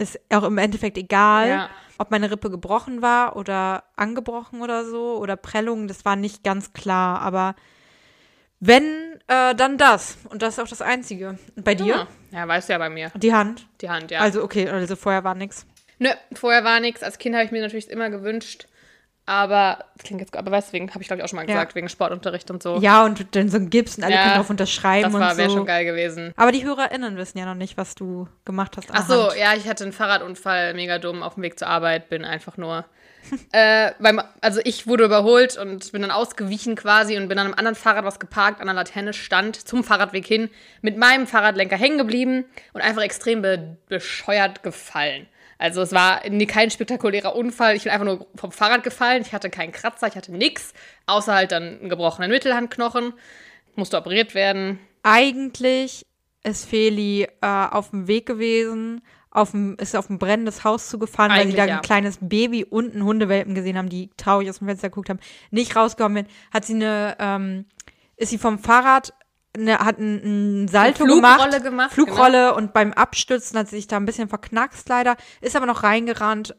[0.00, 1.70] ist auch im Endeffekt egal, Ja.
[1.98, 6.72] ob meine Rippe gebrochen war oder angebrochen oder so oder Prellung, das war nicht ganz
[6.72, 7.20] klar.
[7.20, 7.54] Aber
[8.62, 8.84] Wenn,
[9.26, 10.18] äh, dann das.
[10.28, 11.38] Und das ist auch das Einzige.
[11.56, 12.06] Und bei dir?
[12.30, 13.10] Ja, ja weißt du ja bei mir.
[13.16, 13.66] Die Hand.
[13.80, 14.20] Die Hand, ja.
[14.20, 15.64] Also, okay, also vorher war nix.
[15.98, 17.02] Nö, vorher war nichts.
[17.02, 18.66] Als Kind habe ich mir natürlich immer gewünscht.
[19.26, 21.42] Aber, das klingt jetzt, aber weißt du, wegen, habe ich glaube ich auch schon mal
[21.48, 21.54] Ja.
[21.54, 22.78] gesagt, wegen Sportunterricht und so.
[22.80, 25.36] Ja, und dann so ein Gips und alle Ja, können drauf unterschreiben das war, und
[25.38, 25.56] wäre so.
[25.58, 26.32] schon geil gewesen.
[26.36, 28.88] Aber die HörerInnen wissen ja noch nicht, was du gemacht hast.
[28.92, 29.38] Ach so, Hand.
[29.38, 32.86] ja, ich hatte einen Fahrradunfall, mega dumm, auf dem Weg zur Arbeit, bin einfach nur.
[33.52, 37.54] äh, beim, also ich wurde überholt und bin dann ausgewichen quasi und bin an einem
[37.54, 40.48] anderen Fahrrad, was geparkt an der Laterne stand, zum Fahrradweg hin,
[40.80, 45.26] mit meinem Fahrradlenker hängen geblieben und einfach extrem be bescheuert gefallen.
[45.60, 49.34] Also es war nie kein spektakulärer Unfall, ich bin einfach nur vom Fahrrad gefallen, ich
[49.34, 50.72] hatte keinen Kratzer, ich hatte nix,
[51.04, 53.12] außer halt dann einen gebrochenen Mittelhandknochen,
[53.74, 54.78] musste operiert werden.
[55.02, 56.06] Eigentlich
[56.44, 61.30] ist Feli äh, auf dem Weg gewesen, auf dem, ist auf ein brennendes Haus zugefahren,
[61.30, 61.76] weil sie Eigentlich da ja.
[61.76, 65.20] ein kleines Baby und einen Hundewelpen gesehen haben, die traurig aus dem Fenster geguckt haben,
[65.50, 66.36] nicht rausgekommen sind.
[66.54, 67.66] Hat sie eine, ähm,
[68.16, 69.12] ist sie vom Fahrrad,
[69.56, 73.76] eine, hat ein, ein Salto Eine Flugrolle gemacht, gemacht, Flugrolle und beim Abstürzen hat sie
[73.76, 76.54] sich da ein bisschen verknackst leider, ist aber noch reingerannt,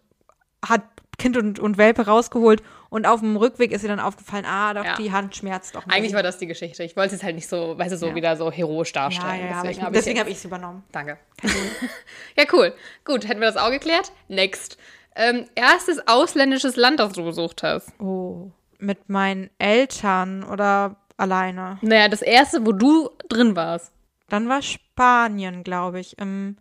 [0.65, 0.81] hat
[1.17, 4.83] Kind und, und Welpe rausgeholt und auf dem Rückweg ist ihr dann aufgefallen, ah, doch,
[4.83, 4.95] Ja.
[4.97, 5.85] die Hand schmerzt doch.
[5.85, 6.83] ein Eigentlich war das die Geschichte.
[6.83, 8.15] Ich wollte es halt nicht so, weißt du, so Ja.
[8.15, 9.47] wieder so heroisch darstellen.
[9.49, 10.83] ja, hab deswegen habe ich es übernommen.
[10.91, 11.17] Danke.
[12.37, 12.73] ja, cool.
[13.05, 14.11] Gut, hätten wir das auch geklärt?
[14.27, 14.77] Next.
[15.15, 17.89] Ähm, erstes ausländisches Land, das du besucht hast.
[17.99, 21.77] Oh, mit meinen Eltern oder alleine.
[21.81, 23.91] Naja, das erste, wo du drin warst.
[24.27, 26.57] Dann war Spanien, glaube ich, im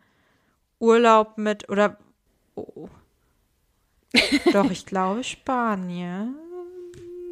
[0.78, 1.96] Urlaub mit oder
[2.54, 2.88] oh.
[4.52, 6.34] Doch, ich glaube Spanien.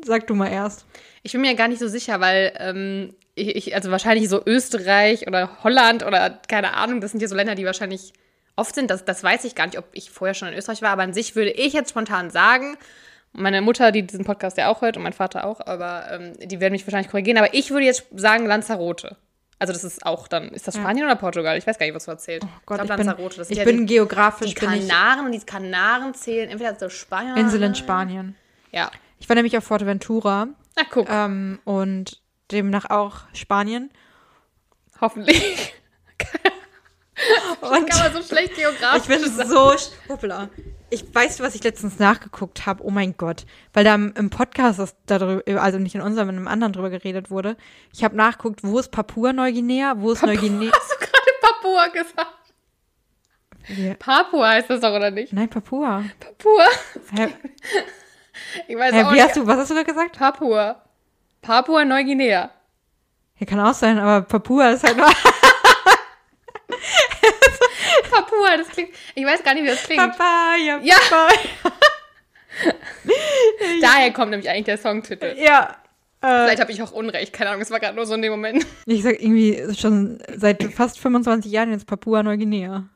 [0.04, 0.86] Sag du mal erst.
[1.22, 5.26] Ich bin mir gar nicht so sicher, weil ähm, ich, ich, also wahrscheinlich so Österreich
[5.26, 8.12] oder Holland oder keine Ahnung, das sind ja so Länder, die wahrscheinlich
[8.56, 8.90] oft sind.
[8.90, 11.14] Das, das weiß ich gar nicht, ob ich vorher schon in Österreich war, aber an
[11.14, 12.76] sich würde ich jetzt spontan sagen,
[13.38, 16.61] meine Mutter, die diesen Podcast ja auch hört und mein Vater auch, aber ähm, die
[16.61, 19.16] werden mich wahrscheinlich korrigieren, aber ich würde jetzt sagen Lanzarote.
[19.61, 21.59] Also das ist auch dann, ist das Spanien oder Portugal?
[21.59, 22.44] Ich weiß gar nicht, was du erzählt.
[22.44, 23.37] Oh Gott, ich, glaub, bin, Lanzarote.
[23.38, 26.88] Das ich ja bin die, geografisch die ich Kanaren und die Kanaren zählen entweder zu
[26.90, 28.37] Spanien oder Insel in Spanien.
[28.70, 28.90] Ja.
[29.18, 32.20] Ich war nämlich auf Fuerteventura Na guck, ähm, und
[32.53, 33.90] demnach auch Spanien.
[35.01, 35.74] hoffentlich.
[37.61, 39.74] Und Kann man so schlecht geografisch Ich bin so.
[40.09, 40.48] Hoppla.
[40.90, 42.83] Ich weiß, was ich letztens nachgeguckt habe.
[42.85, 43.44] Oh mein Gott.
[43.74, 47.31] Weil da im, Podcast, das darüber, also nicht in unserem, in einem anderen drüber geredet
[47.31, 47.57] wurde.
[47.92, 50.72] Ich habe nachgeguckt, wo ist Papua-Neuguinea, wo ist Neuguinea.
[50.74, 52.35] Hast du gerade Papua gesagt?
[53.77, 53.94] Ja.
[53.94, 55.33] Papua heißt das doch, oder nicht?
[55.33, 56.05] Nein, Papua.
[56.20, 56.66] Papua?
[58.68, 59.24] Ich weiß hä, auch wie nicht.
[59.24, 60.16] hast du, was hast du gerade gesagt?
[60.16, 60.83] Papua.
[61.42, 62.51] Papua Neuguinea.
[63.38, 65.07] Ja, kann auch sein, aber Papua ist halt nur.
[68.38, 68.90] Papua, das klingt.
[69.14, 70.01] Ich weiß gar nicht, wie das klingt.
[70.01, 70.79] Papaya.
[70.83, 70.96] Ja.
[71.11, 71.77] Papaya.
[73.81, 75.35] Daher kommt nämlich eigentlich der Songtitel.
[75.38, 75.77] Ja.
[76.20, 78.33] Äh, Vielleicht habe ich auch Unrecht, keine Ahnung, es war gerade nur so in dem
[78.33, 78.66] Moment.
[78.87, 82.88] ich sag irgendwie schon seit fast 25 Jahren jetzt Papua-Neuguinea.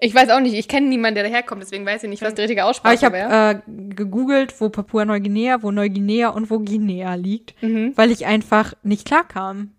[0.00, 2.40] Ich weiß auch nicht, ich kenne niemanden, der daherkommt, deswegen weiß ich nicht, was die
[2.40, 3.56] richtige Aussprache ich habe äh,
[3.94, 7.92] gegoogelt, wo Papua-Neuguinea, wo Neuguinea und wo Guinea liegt, Mhm.
[7.94, 9.72] weil ich einfach nicht klarkam.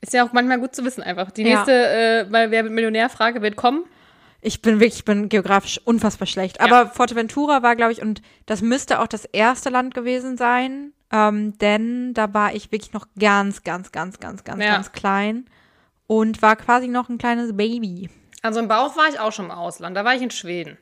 [0.00, 1.30] Ist ja auch manchmal gut zu wissen einfach.
[1.30, 1.48] Die Ja.
[1.56, 3.84] nächste, äh, weil wer wird Millionär-Frage wird kommen.
[4.40, 6.60] Ich bin wirklich, ich bin geografisch unfassbar schlecht.
[6.60, 11.58] Aber Forteventura war, glaube ich, und das müsste auch das erste Land gewesen sein, ähm,
[11.58, 14.74] denn da war ich wirklich noch ganz, ganz, ganz, ganz, ganz, Ja.
[14.74, 15.46] ganz klein
[16.06, 18.10] und war quasi noch ein kleines Baby.
[18.42, 20.78] Also im Bauch war ich auch schon im Ausland, da war ich in Schweden.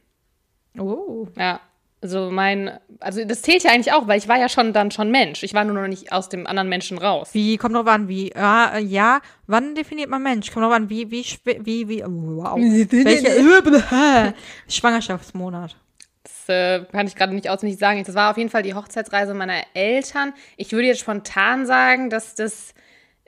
[0.78, 1.26] Oh.
[1.38, 1.60] Ja.
[2.06, 5.10] Also mein, also das zählt ja eigentlich auch, weil ich war ja schon dann schon
[5.10, 5.42] Mensch.
[5.42, 7.30] Ich war nur noch nicht aus dem anderen Menschen raus.
[7.32, 10.52] Wie, kommt drauf an, wie, ja, ja, wann definiert man Mensch?
[10.52, 12.56] Kommt drauf an, wie, wie, wie, wie, oh, wow.
[12.56, 14.34] Welcher
[14.68, 15.74] Schwangerschaftsmonat.
[16.22, 18.04] Das äh, kann ich gerade nicht auswendig sagen.
[18.06, 20.32] Das war auf jeden Fall die Hochzeitsreise meiner Eltern.
[20.56, 22.72] Ich würde jetzt spontan sagen, dass das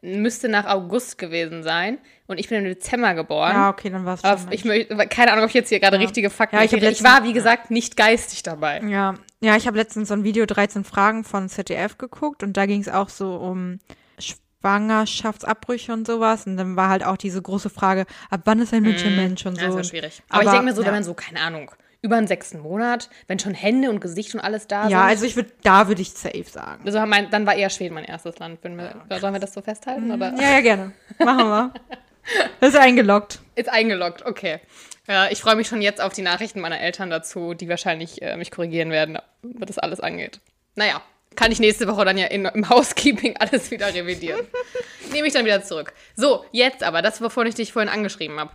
[0.03, 1.99] müsste nach August gewesen sein.
[2.29, 3.53] Und ich bin im Dezember geboren.
[3.55, 4.53] Ja, okay, dann war es schon.
[4.53, 6.93] ich möchte, keine Ahnung, ob ich jetzt hier gerade richtige Fakten Ja, ich hab erkläre.
[6.93, 8.81] ich letztens- war, wie gesagt, nicht geistig dabei.
[8.87, 12.67] Ja, ja, ich habe letztens so ein Video 13 Fragen von ZDF geguckt und da
[12.67, 13.79] ging es auch so um
[14.19, 18.83] Schwangerschaftsabbrüche und sowas und dann war halt auch diese große Frage, ab wann ist ein
[18.83, 19.61] Mensch ein Mensch und so.
[19.63, 20.23] Ja, das war schwierig.
[20.29, 20.87] Aber, ich Aber, denke mir so, ja.
[20.89, 21.71] wenn man so, keine Ahnung,
[22.03, 25.09] über einen sechsten Monat, wenn schon Hände und Gesicht und alles da Ja, sind.
[25.09, 26.83] also ich würde, da würde ich safe sagen.
[26.85, 28.61] also mein, dann war eher Schweden mein erstes Land.
[28.63, 30.11] Wir, Sollen wir das so festhalten?
[30.11, 30.33] Oder?
[30.37, 30.93] Ja, ja, gerne.
[31.25, 31.73] Machen wir.
[32.61, 33.41] Ist eingeloggt.
[33.55, 34.61] Ist eingeloggt, okay.
[35.07, 38.37] Ja, ich freue mich schon jetzt auf die Nachrichten meiner Eltern dazu, die wahrscheinlich äh,
[38.37, 40.41] mich korrigieren werden, was das alles angeht.
[40.75, 41.01] Naja,
[41.35, 44.41] kann ich nächste Woche dann ja in, im Housekeeping alles wieder revidieren.
[45.13, 45.93] Nehme ich dann wieder zurück.
[46.15, 48.51] So, jetzt aber, das, wovon ich dich vorhin angeschrieben habe.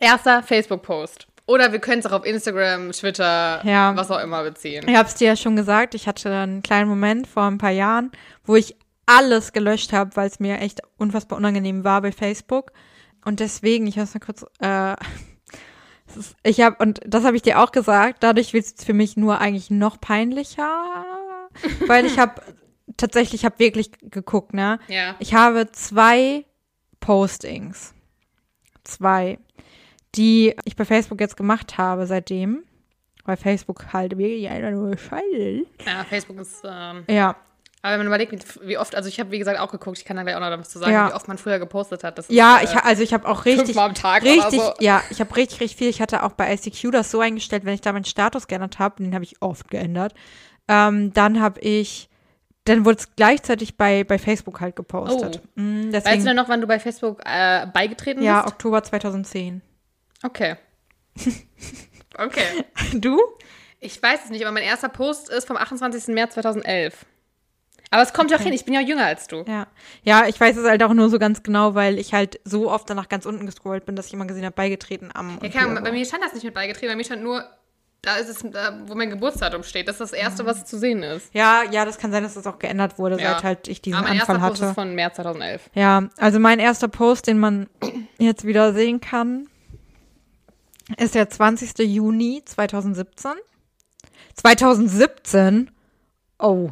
[0.00, 1.26] Erster Facebook-Post.
[1.46, 3.96] Oder wir können es auch auf Instagram, Twitter, Ja.
[3.96, 4.84] was auch immer beziehen.
[4.86, 7.70] Ich habe es dir ja schon gesagt, ich hatte einen kleinen Moment vor ein paar
[7.70, 8.12] Jahren,
[8.44, 8.76] wo ich
[9.08, 12.72] alles gelöscht habe, weil es mir echt unfassbar unangenehm war bei Facebook.
[13.24, 14.96] Und deswegen, ich muss mal kurz, äh,
[16.16, 19.16] ist, ich habe, und das habe ich dir auch gesagt, dadurch wird es für mich
[19.16, 21.04] nur eigentlich noch peinlicher,
[21.86, 22.42] weil ich habe
[22.96, 24.78] tatsächlich, ich habe wirklich geguckt, ne?
[24.88, 25.14] Ja.
[25.18, 26.44] Ich habe zwei
[27.00, 27.94] Postings,
[28.84, 29.38] zwei,
[30.14, 32.64] die ich bei Facebook jetzt gemacht habe seitdem,
[33.24, 35.66] weil Facebook halt wirklich einfach nur Scheiße.
[35.86, 36.62] Ja, Facebook ist.
[36.64, 37.36] Ähm, Ja,
[37.82, 40.16] aber wenn man überlegt, wie- oft, also ich habe wie gesagt auch geguckt, ich kann
[40.16, 41.08] da gleich auch noch was zu sagen, Ja.
[41.10, 42.18] wie oft man früher gepostet hat.
[42.18, 44.60] Das Ja, ist, ich, äh, ha- also ich habe auch richtig, fünfmal am Tag richtig,
[44.60, 44.72] so.
[44.80, 45.88] ja, ich habe richtig, richtig viel.
[45.88, 49.02] Ich hatte auch bei ICQ das so eingestellt, wenn ich da meinen Status geändert habe,
[49.02, 50.12] den habe ich oft geändert.
[50.66, 52.08] Ähm, dann habe ich,
[52.64, 55.40] dann wurde es gleichzeitig bei, bei Facebook halt gepostet.
[55.54, 58.54] Mm, Weißt deswegen, du denn noch, wann du bei Facebook äh, beigetreten ja, bist?
[58.54, 59.62] Oktober 2010.
[60.24, 60.56] Okay.
[62.18, 62.64] okay.
[62.94, 63.18] Du?
[63.80, 66.12] Ich weiß es nicht, aber mein erster Post ist vom 28.
[66.14, 67.06] März 2011.
[67.90, 69.44] Aber es kommt ja auch hin, ich bin ja jünger als du.
[69.46, 69.66] Ja.
[70.02, 72.88] Ja, ich weiß es halt auch nur so ganz genau, weil ich halt so oft
[72.90, 75.38] danach ganz unten gescrollt bin, dass ich immer gesehen habe, beigetreten am.
[75.42, 77.44] Ja, klar, bei mir stand das nicht mit beigetreten, bei mir stand nur,
[78.02, 79.88] da ist es, da, wo mein Geburtsdatum steht.
[79.88, 81.32] Das ist das Erste, was zu sehen ist.
[81.34, 83.32] Ja, ja, das kann sein, dass das auch geändert wurde, Ja.
[83.34, 84.70] seit halt ich diesen Aber mein Anfall erster Post hatte.
[84.70, 85.70] ist von März 2011.
[85.74, 87.68] Ja, also mein erster Post, den man
[88.18, 89.48] jetzt wieder sehen kann,
[90.96, 91.78] ist der 20.
[91.78, 93.32] Juni 2017.
[94.36, 95.70] 2017?
[96.38, 96.70] Oh,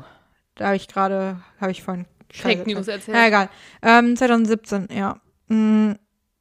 [0.57, 3.17] da habe ich gerade, habe ich vorhin Scheiße Fake News erzählt.
[3.17, 3.49] Ja, egal.
[3.83, 5.21] Ähm, 2017, ja.
[5.49, 5.97] Hm,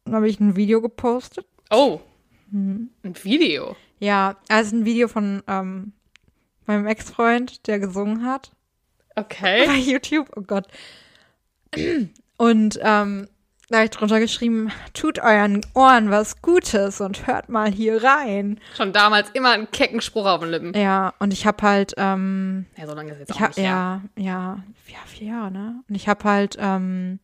[0.06, 1.45] da habe ich ein Video gepostet.
[1.69, 1.99] Oh,
[2.51, 2.89] Mhm.
[3.04, 3.75] ein Video.
[3.99, 5.93] Ja, also ein Video von ähm,
[6.67, 8.51] meinem Ex-Freund, der gesungen hat.
[9.15, 9.65] Okay.
[9.67, 10.30] bei YouTube.
[10.36, 10.67] Oh Gott.
[12.38, 13.28] Und ähm,
[13.69, 18.60] da habe ich drunter geschrieben, tut euren Ohren was Gutes und hört mal hier rein.
[18.78, 20.73] Schon damals immer einen kecken Spruch auf den Lippen.
[20.73, 24.01] Ja, und ich habe halt, ähm, Ja, so lange ist jetzt auch habe, nicht her.
[24.15, 25.84] ja, ja, ja, vier Jahre, ne?
[25.89, 27.19] Und ich habe halt ähm,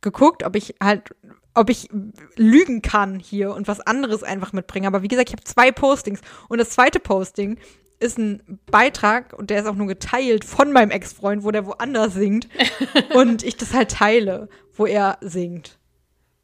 [0.00, 1.14] geguckt, ob ich halt,
[1.54, 1.88] ob ich
[2.36, 4.86] lügen kann hier und was anderes einfach mitbringen.
[4.86, 6.20] Aber wie gesagt, ich habe zwei Postings.
[6.48, 7.58] Und das zweite Posting
[8.02, 12.14] ist ein Beitrag und der ist auch nur geteilt von meinem Ex-Freund, wo der woanders
[12.14, 12.48] singt.
[13.14, 15.78] und ich das halt teile, wo er singt.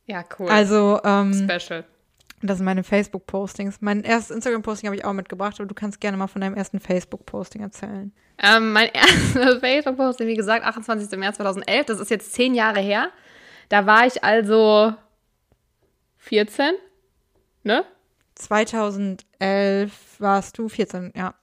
[0.06, 0.48] Ja, cool.
[0.48, 1.84] Also, ähm, Special.
[2.40, 3.80] das sind meine Facebook-Postings.
[3.80, 6.80] Mein erstes Instagram-Posting habe ich auch mitgebracht, aber du kannst gerne mal von deinem ersten
[6.80, 8.12] Facebook-Posting erzählen.
[8.42, 11.18] Ähm, mein erster Facebook-Post, wie gesagt, 28.
[11.18, 13.10] März 2011, das ist jetzt zehn Jahre her.
[13.68, 14.94] Da war ich also
[16.16, 16.72] 14,
[17.64, 17.84] ne?
[18.34, 21.34] 2011 warst du 14, ja.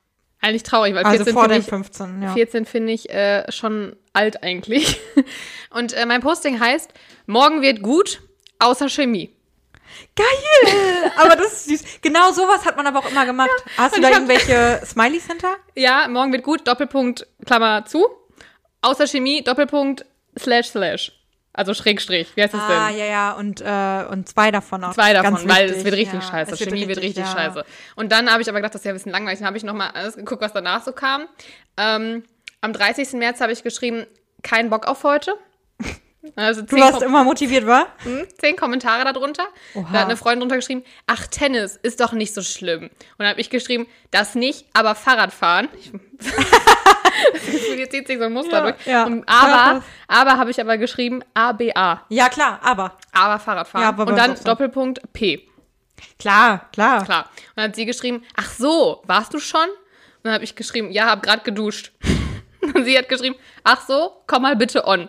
[0.46, 2.34] Eigentlich traurig, weil Also 14 vor finde dem ich, 15, ja.
[2.34, 5.00] 14 finde ich äh, schon alt eigentlich.
[5.72, 6.94] Und äh, mein Posting heißt,
[7.26, 8.22] morgen wird gut,
[8.60, 9.36] außer Chemie.
[10.16, 11.12] Geil!
[11.18, 12.02] aber das ist süß.
[12.04, 13.50] Genau sowas hat man aber auch immer gemacht.
[13.76, 15.56] Hast du da irgendwelche Smileys hinter?
[15.76, 18.06] Ja, morgen wird gut, Doppelpunkt, Klammer zu,
[18.84, 20.06] außer Chemie, Doppelpunkt,
[20.38, 21.12] slash, slash.
[21.58, 23.00] Also Schrägstrich, wie heißt das Ah, denn?
[23.00, 23.32] ja, ja.
[23.32, 24.94] Und, äh, und zwei davon auch.
[24.94, 25.78] Zwei davon, Ganz weil wichtig.
[25.78, 26.52] es wird richtig ja, scheiße.
[26.54, 27.32] es Chemie wird richtig ja.
[27.32, 27.66] scheiße.
[27.96, 29.40] Und dann habe ich aber gedacht, das ist ja ein bisschen langweilig.
[29.40, 31.28] Dann habe ich nochmal alles geguckt, was danach so kam.
[31.78, 32.24] Ähm,
[32.60, 33.14] am 30.
[33.14, 34.06] März habe ich geschrieben,
[34.44, 35.34] kein Bock auf heute.
[36.36, 37.88] Also Du warst Kom immer motiviert, wa?
[38.04, 39.48] hm, zehn Kommentare darunter.
[39.74, 39.88] Oha.
[39.92, 42.84] Da hat eine Freundin drunter geschrieben, ach, Tennis ist doch nicht so schlimm.
[42.84, 45.70] Und dann habe ich geschrieben, das nicht, aber Fahrradfahren.
[47.78, 48.86] Jetzt zieht sich so ein Muster Ja, durch.
[48.86, 49.06] ja.
[49.06, 52.04] Und aber, aber habe ich aber geschrieben, ABA.
[52.10, 52.98] Ja, klar, aber.
[53.12, 53.84] Aber Fahrradfahren.
[53.84, 54.36] Ja, aber Und dann.
[54.44, 55.48] Doppelpunkt P.
[56.20, 57.04] Klar, klar.
[57.06, 57.24] Klar.
[57.26, 59.68] Und dann hat sie geschrieben, ach so, warst du schon?
[59.70, 61.92] Und dann habe ich geschrieben, ja, hab grad geduscht.
[62.74, 65.08] Und sie hat geschrieben, ach so, komm mal bitte on.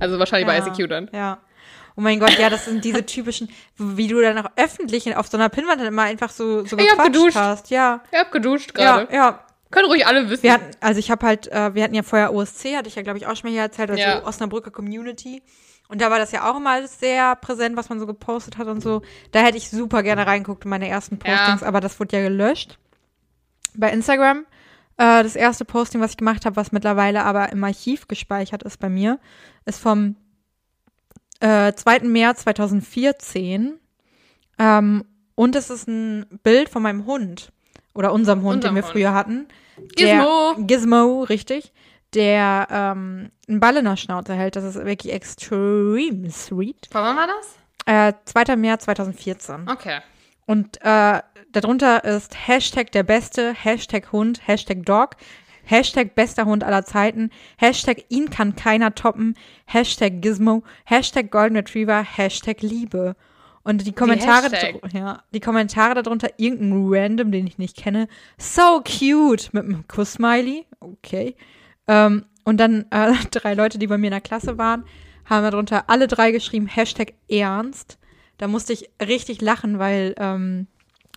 [0.00, 1.10] Also wahrscheinlich bei ja, ICQ dann.
[1.12, 1.38] Ja.
[1.96, 5.36] Oh mein Gott, ja, das sind diese typischen, wie du dann auch öffentlich auf so
[5.36, 7.34] einer Pinnwand dann immer einfach so, so Ich hab geduscht.
[7.36, 7.70] hast.
[7.70, 8.02] Ja.
[8.12, 9.14] Ich hab geduscht Ja, gerade.
[9.14, 9.44] ja.
[9.70, 10.44] Können ruhig alle wissen.
[10.44, 13.02] Wir hatten, also ich habe halt, äh, wir hatten ja vorher OSC, hatte ich ja,
[13.02, 14.24] glaube ich, auch schon mal hier erzählt, also Ja.
[14.24, 15.42] Osnabrücker Community.
[15.88, 18.80] Und da war das ja auch immer sehr präsent, was man so gepostet hat und
[18.82, 19.02] so.
[19.32, 21.66] Da hätte ich super gerne reingeguckt in meine ersten Postings, Ja.
[21.66, 22.78] aber das wurde ja gelöscht.
[23.74, 24.46] Bei Instagram,
[24.98, 28.78] äh, das erste Posting, was ich gemacht habe, was mittlerweile aber im Archiv gespeichert ist
[28.78, 29.18] bei mir,
[29.64, 30.16] ist vom
[31.40, 32.00] äh, 2.
[32.00, 33.78] März 2014.
[34.58, 37.52] Ähm, und es ist ein Bild von meinem Hund.
[37.94, 38.92] Oder unserem Hund, Unserem den wir Hund.
[38.92, 39.46] früher hatten.
[39.94, 40.54] Gizmo.
[40.56, 41.72] Der, Gizmo, richtig.
[42.14, 44.56] Der ähm, einen Ball in der Schnauze hält.
[44.56, 46.88] Das ist wirklich extrem sweet.
[46.90, 47.56] Von wann war das?
[47.86, 48.56] Äh, 2.
[48.56, 49.68] März 2014.
[49.68, 50.00] Okay.
[50.48, 51.20] Und äh,
[51.52, 55.10] darunter ist Hashtag der Beste, Hashtag Hund, Hashtag Dog,
[55.64, 62.02] Hashtag bester Hund aller Zeiten, Hashtag ihn kann keiner toppen, Hashtag Gizmo, Hashtag Golden Retriever,
[62.02, 63.14] Hashtag Liebe.
[63.62, 64.48] Und die Kommentare,
[64.80, 68.08] dr- ja, die Kommentare darunter, irgendein Random, den ich nicht kenne,
[68.38, 71.36] so cute, mit einem Kuss-Smiley, okay.
[71.86, 74.84] Ähm, Und dann äh, drei Leute, die bei mir in der Klasse waren,
[75.26, 77.98] haben darunter alle drei geschrieben, Hashtag Ernst.
[78.38, 80.66] Da musste ich richtig lachen, weil ähm,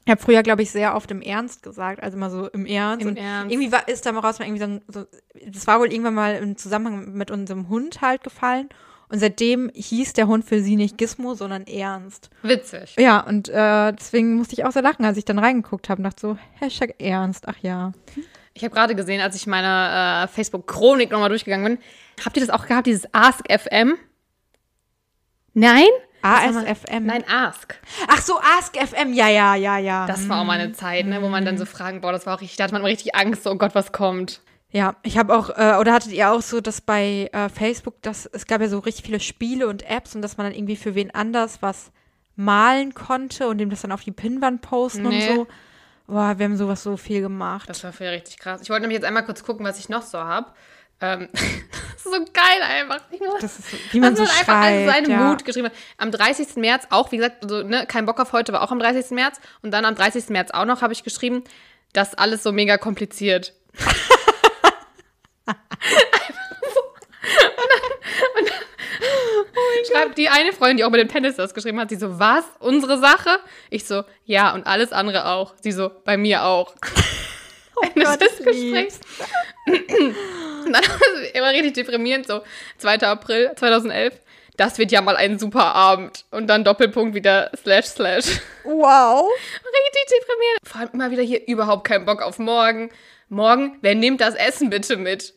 [0.06, 3.04] ich habe früher, glaube ich, sehr oft im Ernst gesagt, also mal so im Ernst.
[3.04, 3.54] Im und Ernst.
[3.54, 5.06] irgendwie war, ist da mal raus, mal irgendwie so, so,
[5.48, 8.70] das war wohl irgendwann mal im Zusammenhang mit unserem Hund halt gefallen.
[9.10, 12.30] Und seitdem hieß der Hund für sie nicht Gizmo, sondern Ernst.
[12.44, 12.96] Witzig.
[12.98, 16.06] Ja, und äh, deswegen musste ich auch sehr lachen, als ich dann reingeguckt habe und
[16.06, 17.92] dachte so, Hashtag Ernst, ach ja.
[18.54, 21.84] Ich habe gerade gesehen, als ich meine äh, Facebook-Chronik nochmal durchgegangen bin,
[22.26, 23.96] habt ihr das auch gehabt, dieses Ask FM?
[25.54, 25.90] Nein?
[26.22, 27.06] ASFM.
[27.06, 27.76] Nein, Ask.
[28.08, 30.06] Ach so, Ask FM, ja, ja, ja, ja.
[30.08, 32.36] Das war auch mal eine Zeit, ne, wo man dann so fragen, boah, das war
[32.36, 34.42] auch richtig, da hatte man richtig Angst, oh Gott, was kommt.
[34.70, 38.26] Ja, ich habe auch, äh, oder hattet ihr auch so, dass bei äh, Facebook, dass
[38.26, 40.96] es gab ja so richtig viele Spiele und Apps und dass man dann irgendwie für
[40.96, 41.92] wen anders was
[42.38, 45.30] malen konnte und dem das dann auf die Pinnwand posten Nee.
[45.30, 45.48] und so.
[46.08, 47.70] Boah, wir haben sowas so viel gemacht.
[47.70, 48.62] Das war für richtig krass.
[48.62, 50.52] Ich wollte nämlich jetzt einmal kurz gucken, was ich noch so habe.
[51.02, 51.44] Ähm, das
[51.98, 53.02] ist so geil einfach.
[53.12, 55.06] Muss, Das ist so, wie man so man einfach also schreibt.
[55.06, 55.30] seine ja.
[55.30, 55.74] Mut geschrieben hat.
[55.98, 56.56] Am 30.
[56.58, 59.12] März auch, wie gesagt, so, ne, kein Bock auf heute, war auch am 30.
[59.12, 59.40] März.
[59.62, 60.30] Und dann am 30.
[60.30, 61.44] März auch noch habe ich geschrieben,
[61.94, 63.54] das alles so mega kompliziert.
[69.92, 72.46] schreibt die eine Freundin, die auch mit den Tennis das geschrieben hat, sie so, was?
[72.60, 73.40] Unsere Sache?
[73.70, 75.54] Ich so, ja, und alles andere auch.
[75.62, 76.76] Sie so, bei mir auch.
[77.82, 79.00] Ende Oh Gott, des Gesprächs.
[80.66, 80.84] Und dann
[81.34, 82.42] immer richtig deprimierend, so
[82.78, 83.00] 2.
[83.02, 84.14] April 2011.
[84.58, 86.26] Das wird ja mal ein super Abend.
[86.32, 88.42] Und dann Doppelpunkt wieder slash slash.
[88.64, 89.28] Wow.
[89.30, 90.60] Richtig deprimierend.
[90.64, 92.92] Vor allem immer wieder hier überhaupt keinen Bock auf morgen.
[93.30, 95.34] Morgen, wer nimmt das Essen bitte mit?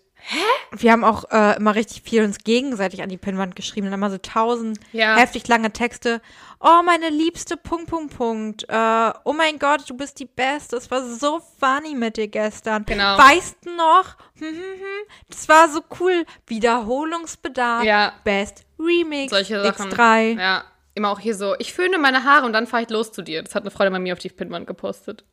[0.77, 3.87] Wir haben auch äh, immer richtig viel uns gegenseitig an die Pinnwand geschrieben.
[3.87, 5.17] Dann immer so tausend Ja.
[5.17, 6.21] heftig lange Texte.
[6.61, 8.65] Oh, meine liebste Punkt, Punkt, Punkt.
[8.69, 10.77] Äh, oh mein Gott, du bist die Beste.
[10.77, 12.85] Es war so funny mit dir gestern.
[12.87, 13.19] Genau.
[13.19, 14.17] Weißt du noch?
[14.39, 15.07] Hm, hm, hm.
[15.29, 16.25] Das war so cool.
[16.47, 17.85] Wiederholungsbedarf.
[17.85, 18.13] Ja.
[18.25, 19.31] Best Remix.
[19.31, 19.91] Solche Sachen.
[19.93, 20.39] X3.
[20.41, 23.23] Ja, immer auch hier so, ich föhne meine Haare und dann fahre ich los zu
[23.23, 23.43] dir.
[23.43, 25.25] Das hat eine Freundin bei mir auf die Pinnwand gepostet.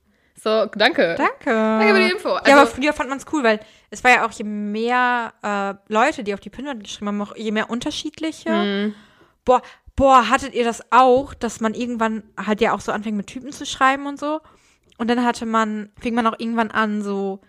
[0.43, 1.15] So, danke.
[1.17, 1.45] Danke.
[1.45, 2.29] Danke für die Info.
[2.29, 3.59] ja, Also- aber früher fand man es cool, weil
[3.91, 7.35] es war ja auch je mehr äh, Leute, die auf die Pinnwand geschrieben haben, auch
[7.35, 8.49] je mehr unterschiedliche.
[8.49, 8.95] Mhm.
[9.45, 9.61] Boah,
[9.95, 13.51] boah, hattet ihr das auch, dass man irgendwann halt ja auch so anfängt mit Typen
[13.51, 14.39] zu schreiben und so?
[14.97, 17.41] Und dann hatte man, fing man auch irgendwann an, so,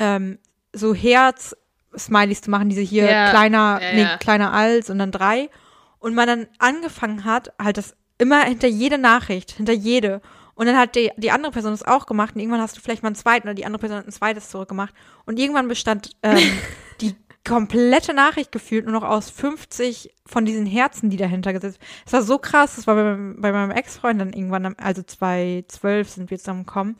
[0.00, 0.38] ähm,
[0.72, 4.16] so Herz-Smileys zu machen, diese hier Ja, kleiner, ja, nee, ja.
[4.18, 5.50] kleiner als und dann drei.
[5.98, 10.20] Und man dann angefangen hat, halt das immer hinter jede Nachricht, hinter jede.
[10.60, 13.02] Und dann hat die, die andere Person das auch gemacht und irgendwann hast du vielleicht
[13.02, 14.92] mal einen zweiten oder die andere Person hat ein zweites zurückgemacht.
[15.24, 16.36] Und irgendwann bestand ähm,
[17.00, 17.14] die
[17.48, 21.78] komplette Nachricht gefühlt nur noch aus 50 von diesen Herzen, die dahinter gesetzt.
[22.04, 26.10] Es war so krass, das war bei, meinem- bei meinem Ex-Freund dann irgendwann, also 2012
[26.10, 26.96] sind wir zusammengekommen,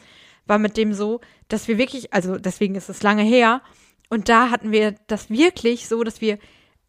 [0.46, 3.60] war mit dem so, dass wir wirklich, also deswegen ist es lange her,
[4.08, 6.38] und da hatten wir das wirklich so, dass wir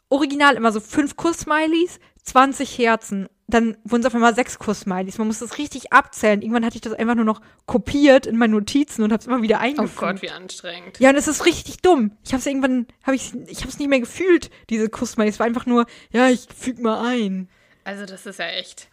[0.07, 3.27] original immer so fünf Kuss-Smileys, 20 Herzen.
[3.51, 5.17] Dann wurden es auf einmal sechs Kuss-Smileys.
[5.19, 6.41] Man muss das richtig abzählen.
[6.41, 9.41] Irgendwann hatte ich das einfach nur noch kopiert in meinen Notizen und habe es immer
[9.43, 9.97] wieder Oh eingefügt.
[9.97, 10.99] Gott, wie anstrengend.
[10.99, 12.11] Ja, und es ist richtig dumm.
[12.23, 15.35] Ich habe es irgendwann, habe ich, ich habe es nicht mehr gefühlt, diese Kuss-Smileys.
[15.35, 17.47] Es war einfach nur, ja, ich füg mal ein.
[17.83, 18.89] Also, das ist ja echt.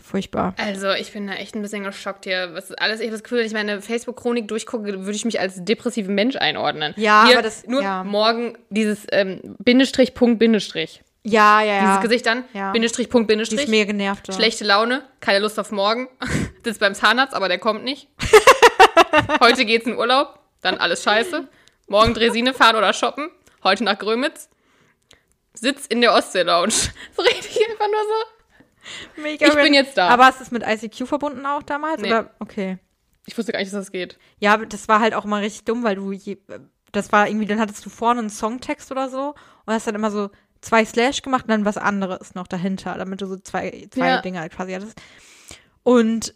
[0.00, 0.54] Furchtbar.
[0.58, 2.50] Also, ich bin da echt ein bisschen geschockt hier.
[2.52, 5.40] Was ist alles, ich habe das Gefühl, wenn ich meine Facebook-Chronik durchgucke, würde ich mich
[5.40, 6.94] als depressiven Mensch einordnen.
[6.96, 8.04] Ja, hier aber das- Nur ja.
[8.04, 11.02] morgen dieses ähm, Bindestrich, Punkt, Bindestrich.
[11.26, 11.80] Ja, ja, ja.
[11.86, 12.72] Dieses Gesicht dann, Ja.
[12.72, 13.68] Bindestrich, Punkt, Die ist Bindestrich.
[13.68, 14.28] mega genervt.
[14.28, 14.34] ja.
[14.34, 16.08] Schlechte Laune, keine Lust auf morgen.
[16.64, 18.08] Sitzt beim Zahnarzt, aber der kommt nicht.
[19.40, 21.48] Heute geht's in Urlaub, dann alles scheiße.
[21.88, 23.30] Morgen Dresine fahren oder shoppen.
[23.62, 24.48] Heute nach Grömitz.
[25.54, 26.72] Sitz in der Ostsee-Lounge.
[27.16, 28.02] So richtig einfach nur
[29.16, 29.22] so.
[29.22, 30.08] Mega Ich bin jetzt da.
[30.08, 32.02] Aber ist es mit ICQ verbunden auch damals?
[32.02, 32.08] Nee.
[32.08, 32.34] Oder?
[32.38, 32.78] Okay.
[33.26, 34.18] Ich wusste gar nicht, dass das geht.
[34.40, 36.36] Ja, das war halt auch immer richtig dumm, weil du je,
[36.92, 39.34] das war irgendwie, dann hattest du vorne einen Songtext oder so
[39.64, 40.30] und hast dann immer so
[40.64, 44.20] zwei Slash gemacht und dann was anderes noch dahinter, damit du so zwei, zwei Ja.
[44.20, 45.00] Dinge halt quasi hattest.
[45.82, 46.34] Und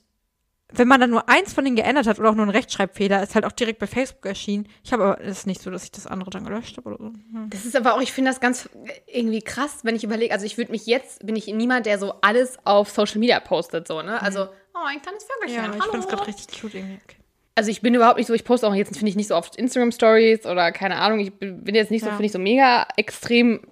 [0.70, 3.34] wenn man dann nur eins von denen geändert hat oder auch nur einen Rechtschreibfehler, ist
[3.34, 4.68] halt auch direkt bei Facebook erschienen.
[4.84, 6.98] Ich habe aber, es ist nicht so, dass ich das andere dann gelöscht habe oder
[6.98, 7.04] so.
[7.06, 7.48] Hm.
[7.48, 8.68] Das ist aber auch, ich finde das ganz
[9.06, 12.14] irgendwie krass, wenn ich überlege, also ich würde mich jetzt, bin ich niemand, der so
[12.20, 14.20] alles auf Social Media postet, so, ne?
[14.20, 14.42] Also,
[14.74, 16.98] oh, ein kleines Vögelchen, Ja, ich finde es gerade richtig cute irgendwie.
[17.02, 17.16] Okay.
[17.54, 19.56] Also ich bin überhaupt nicht so, ich poste auch jetzt, finde ich, nicht so oft
[19.56, 22.12] Instagram Stories oder keine Ahnung, ich bin jetzt nicht so, Ja.
[22.12, 23.62] finde ich, so mega extrem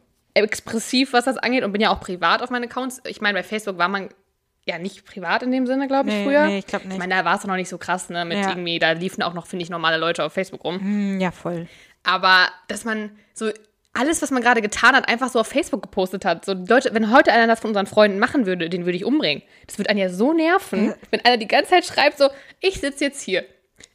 [0.45, 3.01] expressiv, was das angeht und bin ja auch privat auf meinen Accounts.
[3.07, 4.09] Ich meine, bei Facebook war man
[4.64, 6.47] ja nicht privat in dem Sinne, glaube ich, Nee, früher.
[6.47, 6.95] nee, ich glaub nicht.
[6.95, 8.49] Ich meine, da war es noch nicht so krass, ne, mit Ja.
[8.51, 10.80] irgendwie, da liefen auch noch, finde ich, normale Leute auf Facebook rum.
[10.80, 11.68] Hm, ja, voll.
[12.03, 13.51] Aber dass man so
[13.93, 16.45] alles, was man gerade getan hat, einfach so auf Facebook gepostet hat.
[16.45, 19.43] So Leute, wenn heute einer das von unseren Freunden machen würde, den würde ich umbringen.
[19.66, 22.28] Das würde einen ja so nerven, wenn einer die ganze Zeit schreibt so,
[22.61, 23.45] ich sitze jetzt hier.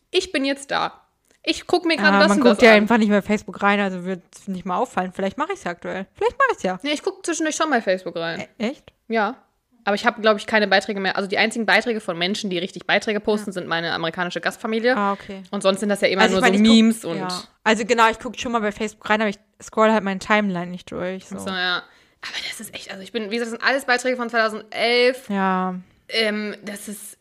[0.09, 1.00] Ich bin jetzt da.
[1.43, 2.77] Ich gucke mir gerade Ah, das man und das guckt ja an.
[2.77, 5.11] einfach nicht mehr Facebook rein, also wird es nicht mal auffallen.
[5.11, 6.05] Vielleicht mache ich es ja aktuell.
[6.13, 6.79] Vielleicht mache ich es ja.
[6.83, 8.41] Nee, ich gucke zwischendurch schon bei Facebook rein.
[8.59, 8.93] E echt?
[9.07, 9.35] Ja.
[9.83, 11.15] Aber ich habe, glaube ich, keine Beiträge mehr.
[11.17, 14.95] Also die einzigen Beiträge von Menschen, die richtig Beiträge posten, sind meine amerikanische Gastfamilie.
[14.95, 15.41] Ah, okay.
[15.49, 17.17] Und sonst sind das ja immer Also ich nur meine, so ich guck- Memes und
[17.17, 17.43] Ja.
[17.63, 20.67] Also genau, ich gucke schon mal bei Facebook rein, aber ich scroll halt meine Timeline
[20.69, 21.25] nicht durch.
[21.25, 21.39] So.
[21.39, 21.77] so, ja.
[22.21, 25.27] Aber das ist echt, also ich bin, wie gesagt, das sind alles Beiträge von 2011.
[25.29, 25.73] Ja.
[26.09, 27.17] Ähm, das ist,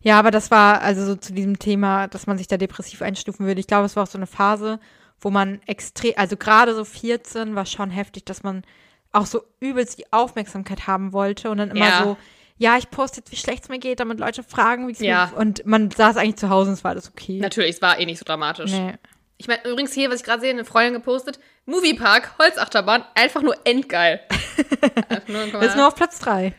[0.00, 3.46] Ja, aber das war also so zu diesem Thema, dass man sich da depressiv einstufen
[3.46, 3.60] würde.
[3.60, 4.78] Ich glaube, es war auch so eine Phase,
[5.20, 8.62] wo man extrem, also gerade so 14 war schon heftig, dass man
[9.10, 12.02] auch so übelst die Aufmerksamkeit haben wollte und dann immer Ja.
[12.04, 12.16] so,
[12.58, 15.30] ja, ich poste jetzt, wie schlecht es mir geht, damit Leute fragen, wie es Ja.
[15.32, 17.38] mir Und man saß eigentlich zu Hause und es war alles okay.
[17.40, 18.70] natürlich, es war eh nicht so dramatisch.
[18.70, 18.94] Nee.
[19.38, 23.54] Ich meine, übrigens hier, was ich gerade sehe, eine Freundin gepostet, Moviepark, Holzachterbahn, einfach nur
[23.64, 24.20] endgeil.
[25.60, 26.52] Ist nur auf Platz 3.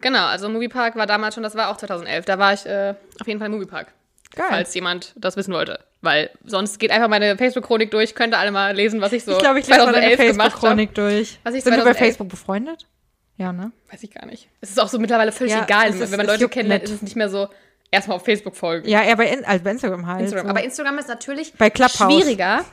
[0.00, 3.26] genau, also Moviepark war damals schon, das war auch 2011, da war ich äh, auf
[3.26, 3.88] jeden Fall im Moviepark.
[4.34, 4.46] Geil.
[4.50, 5.78] falls jemand das wissen wollte.
[6.02, 9.32] Weil sonst geht einfach meine Facebook-Chronik durch, könnt ihr alle mal lesen, was ich so
[9.32, 10.50] ich glaube, ich lese mal deine 2011 gemacht habe.
[10.50, 11.38] Facebook-Chronik durch.
[11.44, 12.86] Was ich Sind wir bei 2011 Facebook befreundet?
[13.38, 13.70] Ja, ne?
[13.90, 14.48] Weiß ich gar nicht.
[14.60, 15.88] Es ist auch so mittlerweile völlig Ja, egal.
[15.88, 17.48] ist- Wenn man Leute kennenlernt, ist es nicht mehr so,
[17.90, 18.88] erstmal auf Facebook folgen.
[18.88, 20.22] Ja, eher bei, In also bei Instagram halt.
[20.22, 20.46] Instagram.
[20.46, 20.50] So.
[20.50, 22.64] Aber Instagram ist natürlich schwieriger,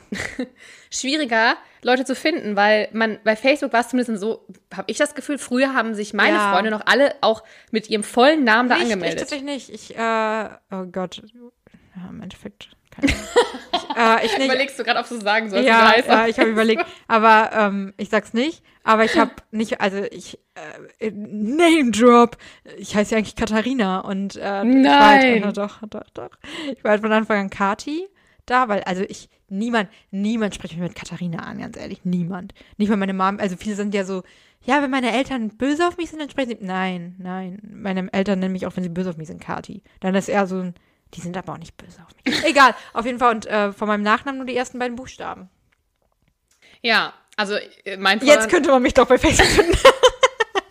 [0.91, 5.15] schwieriger, Leute zu finden, weil man bei Facebook war es zumindest so, habe ich das
[5.15, 6.53] Gefühl, früher haben sich meine Ja.
[6.53, 9.19] Freunde noch alle auch mit ihrem vollen Namen da ich, Ich angemeldet.
[9.19, 9.69] tatsächlich nicht.
[9.69, 11.21] Ich, äh, oh Gott.
[11.95, 12.69] Ja, im Endeffekt.
[12.95, 13.13] Keine
[14.21, 14.45] äh, ich nicht.
[14.45, 17.93] Überlegst du gerade, ob du es sagen sollst, ja, ja, ich habe überlegt, aber ähm,
[17.97, 18.63] ich sag's nicht.
[18.83, 20.39] Aber ich habe nicht, also ich
[20.99, 22.37] äh, Name Drop.
[22.77, 25.53] Ich heiße ja eigentlich Katharina und äh, ich war halt, Nein.
[25.53, 26.31] doch, doch, doch.
[26.75, 28.09] Ich war halt von Anfang an Kati
[28.45, 32.53] da, weil also ich niemand, niemand spricht mich mit Katharina an, ganz ehrlich, niemand.
[32.77, 33.39] Nicht mal meine Mom.
[33.39, 34.23] Also viele sind ja so.
[34.65, 36.65] Ja, wenn meine Eltern böse auf mich sind, dann sprechen sie.
[36.65, 37.59] Nein, nein.
[37.63, 39.83] Meine Eltern nennen mich auch, wenn sie böse auf mich sind, Kati.
[39.99, 40.73] Dann ist eher so ein.
[41.13, 42.43] Die sind aber auch nicht böse auf mich.
[42.45, 43.33] Egal, auf jeden Fall.
[43.35, 45.49] Und äh, von meinem Nachnamen nur die ersten beiden Buchstaben.
[46.81, 47.55] Ja, also
[47.85, 49.77] äh, mein Jetzt Vorname- könnte man mich doch bei Facebook finden.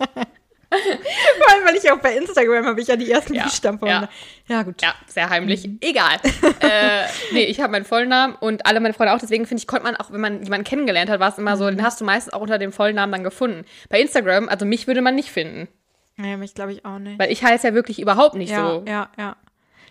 [0.73, 3.89] Vor allem, weil ich auch bei Instagram habe ich ja die ersten Ja, Buchstaben von
[3.89, 4.09] ja.
[4.49, 4.81] Ja, gut.
[4.81, 5.67] Ja, sehr heimlich.
[5.67, 5.79] Mhm.
[5.83, 6.17] Egal.
[6.61, 9.19] äh, nee, ich habe meinen Namen und alle meine Freunde auch.
[9.19, 11.65] Deswegen finde ich, konnte man auch, wenn man jemanden kennengelernt hat, war es immer so,
[11.65, 11.77] Mhm.
[11.77, 13.67] den hast du meistens auch unter dem vollen Namen dann gefunden.
[13.91, 15.69] Bei Instagram, also mich würde man nicht finden.
[16.17, 17.19] Nee, mich glaube ich auch nicht.
[17.19, 18.85] Weil ich heiße ja wirklich überhaupt nicht ja, so.
[18.87, 19.37] ja, ja.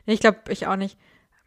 [0.05, 0.97] Nee, ich glaube ich auch nicht.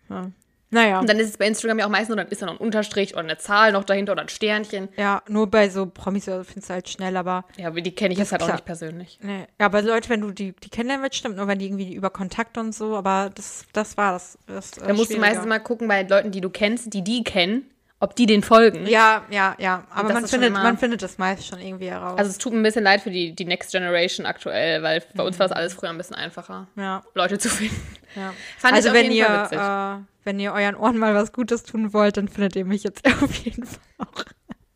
[0.09, 0.31] Ja.
[0.71, 0.99] Naja.
[0.99, 2.59] Und dann ist es bei Instagram ja auch meistens, nur, dann ist da noch ein
[2.59, 4.89] Unterstrich oder eine Zahl noch dahinter oder ein Sternchen.
[4.97, 7.95] Ja, nur bei so Promis oder so findest du halt schnell, aber Ja, aber die
[7.95, 8.57] kenne ich jetzt halt auch klar.
[8.57, 9.19] nicht persönlich.
[9.23, 9.47] nee.
[9.61, 12.11] Ja, aber Leute, wenn du die, die kennenlernen willst, stimmt nur, wenn die irgendwie über
[12.11, 14.37] Kontakt und so, aber das, das war das.
[14.49, 17.23] das äh, Da musst du meistens mal gucken bei Leuten, die du kennst, die die
[17.23, 17.71] kennen,
[18.05, 18.87] ob die den folgen.
[18.87, 19.85] Ja, ja, ja.
[19.91, 22.19] Aber man findet, immer- man findet das meist schon irgendwie heraus.
[22.19, 25.25] Also es tut mir ein bisschen leid für die, die Next Generation aktuell, weil bei
[25.25, 27.03] uns war das alles früher ein bisschen einfacher, ja.
[27.15, 27.75] Leute zu finden.
[28.15, 28.33] Ja.
[28.59, 32.29] Fand also wenn ihr, äh, wenn ihr euren Ohren mal was Gutes tun wollt, dann
[32.29, 34.25] findet ihr mich jetzt auf jeden Fall auch.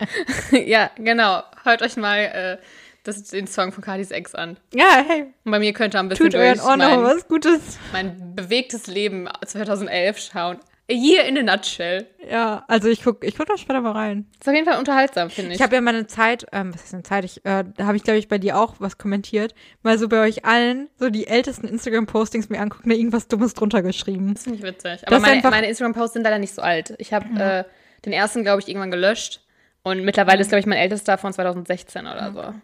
[0.53, 1.43] ja, genau.
[1.64, 2.59] Hört euch mal äh,
[3.05, 4.57] das, den Song von Cardis Ex an.
[4.74, 7.26] Ja, hey, Und bei mir könnt ihr ein bisschen tut euren durch Ohren mein, was
[7.29, 7.79] Gutes.
[7.93, 10.59] mein bewegtes Leben 2011 schauen.
[10.91, 12.07] A year in a nutshell.
[12.30, 14.26] Ja, also ich guck, ich guck da später mal rein.
[14.41, 15.57] Ist auf jeden Fall unterhaltsam, finde ich.
[15.57, 17.26] Ich habe ja mal eine Zeit, ähm, was ist eine Zeit?
[17.26, 19.55] Ich, äh, da habe ich, glaube ich, bei dir auch was kommentiert.
[19.82, 23.82] Mal so bei euch allen so die ältesten Instagram-Postings mir angucken, da irgendwas Dummes drunter
[23.82, 24.32] geschrieben.
[24.32, 25.01] das finde ich witzig.
[25.01, 26.95] Das Aber ist meine, meine Instagram-Posts sind leider nicht so alt.
[26.97, 27.64] Ich habe äh,
[28.07, 29.43] den ersten, glaube ich, irgendwann gelöscht.
[29.89, 32.55] Und mittlerweile ist, glaube ich, mein ältester von 2016 oder so.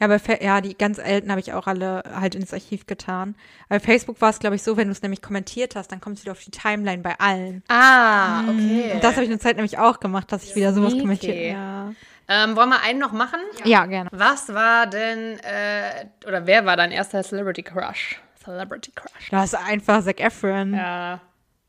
[0.00, 3.36] Ja, Fa ja, die ganz alten habe ich auch alle halt ins Archiv getan.
[3.68, 6.18] Bei Facebook war es, glaube ich, so, wenn du es nämlich kommentiert hast, dann kommt
[6.18, 7.62] es wieder auf die Timeline bei allen.
[7.68, 8.92] Ah, okay.
[8.94, 11.02] Und das habe ich eine Zeit nämlich auch gemacht, dass ich wieder sowas Sneaky.
[11.02, 11.52] kommentiert.
[11.52, 11.92] Ja.
[12.28, 13.38] ähm, wollen wir einen noch machen?
[13.64, 14.10] ja, gerne.
[14.12, 18.20] Was war denn, äh, oder wer war dein erster Celebrity Crush?
[18.42, 19.30] Celebrity Crush.
[19.30, 20.74] Das ist einfach Zac Efron.
[20.74, 21.20] Ja,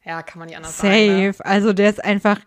[0.03, 0.91] ja kann man nicht anders sagen.
[0.91, 1.33] Ne?
[1.33, 1.45] Safe.
[1.45, 2.39] Also der ist einfach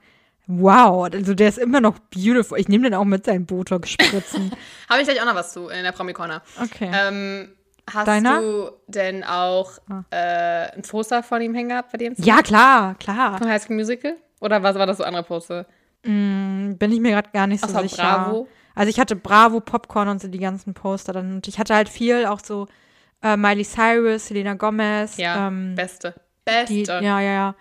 [0.46, 1.08] wow.
[1.12, 2.58] Also der ist immer noch beautiful.
[2.58, 4.52] Ich nehme den auch mit seinen Botox-Spritzen.
[4.88, 6.42] Habe ich gleich auch noch was zu in der Promi-Corner.
[6.62, 6.90] Okay.
[6.92, 7.48] Ähm,
[7.92, 8.40] hast Deiner?
[8.40, 9.72] du denn auch
[10.10, 12.14] äh, ein Poster von ihm hängen gehabt bei Zimmer?
[12.18, 13.38] ja, klar, klar.
[13.38, 14.16] Von High School Musical?
[14.40, 15.66] Oder was war das so andere Poster?
[16.06, 18.02] Bin ich mir gerade gar nicht so Außer sicher.
[18.02, 18.48] Bravo?
[18.76, 21.36] Also ich hatte Bravo, Popcorn und so die ganzen Poster dann.
[21.36, 22.68] Und ich hatte halt viel auch so
[23.22, 25.16] äh, Miley Cyrus, Selena Gomez.
[25.16, 26.14] Ja, ähm, beste.
[26.44, 26.72] Beste.
[26.72, 27.54] die, ja, ja, ja.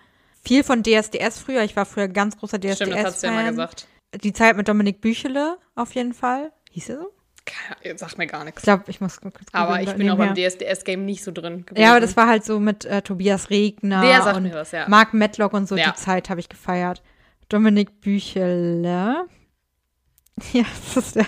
[0.46, 1.62] Viel von DSDS früher.
[1.62, 3.50] Ich war früher ganz großer Stimmt, das hast du ja mal DSDS-Fan.
[3.56, 3.88] gesagt.
[4.22, 6.52] die Zeit mit Dominik Büchele auf jeden Fall.
[6.70, 7.12] Hieß er so?
[7.44, 8.58] Keine- Sagt mir gar nichts.
[8.60, 10.34] Ich glaube, ich muss kurz Aber ich bin auch beim.
[10.34, 11.82] DSDS-Game nicht so drin gewesen.
[11.82, 14.72] Ja, aber das war halt so mit äh, Tobias Regner Der sagt und mir was,
[14.72, 14.88] ja.
[14.88, 15.76] Mark Medlock und so.
[15.76, 15.90] Ja.
[15.92, 17.02] Die Zeit habe ich gefeiert.
[17.48, 19.26] Dominik Büchele.
[20.52, 21.24] Ja, das ist der.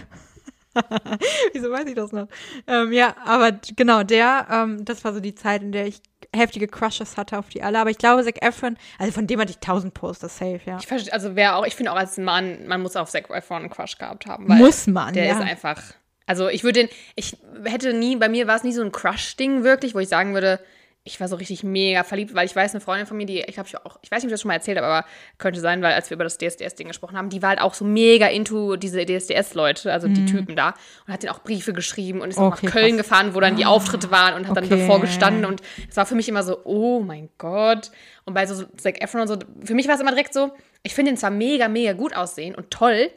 [1.53, 2.29] Wieso weiß ich das noch?
[2.67, 6.01] Ähm, ja, aber genau, der, ähm, das war so die Zeit, in der ich
[6.35, 7.79] heftige Crushes hatte auf die alle.
[7.79, 10.79] Aber ich glaube, Zac Efron, also von dem hatte ich tausend Poster safe, ja.
[10.79, 13.63] Ich verstehe, also wer auch, ich finde auch als Mann, man muss auf Zac Efron
[13.63, 14.47] einen Crush gehabt haben.
[14.47, 15.33] Muss man, Der ja.
[15.33, 15.83] ist einfach,
[16.27, 19.65] also ich würde den, ich hätte nie, bei mir war es nie so ein Crush-Ding
[19.65, 20.61] wirklich, wo ich sagen würde,
[21.09, 23.55] ich war so richtig mega verliebt, weil ich weiß, eine Freundin von mir, die, ich
[23.55, 25.07] glaube, ich auch, ich weiß nicht, ob ich das schon mal erzählt habe, aber
[25.39, 27.85] könnte sein, weil als wir über das DSDS-Ding gesprochen haben, die war halt auch so
[27.85, 30.75] mega into diese DSDS-Leute, also die Typen da,
[31.07, 32.45] und hat denen auch Briefe geschrieben und ist Mhm.
[32.45, 33.07] Okay, nach Köln krass.
[33.09, 34.79] gefahren, wo dann die Auftritte waren und hat dann Okay.
[34.79, 37.91] davor gestanden und es war für mich immer so, oh mein Gott.
[38.25, 40.53] Und bei so Zac Efron und so, für mich war es immer direkt so,
[40.83, 43.11] ich finde ihn zwar mega, mega gut aussehen und toll,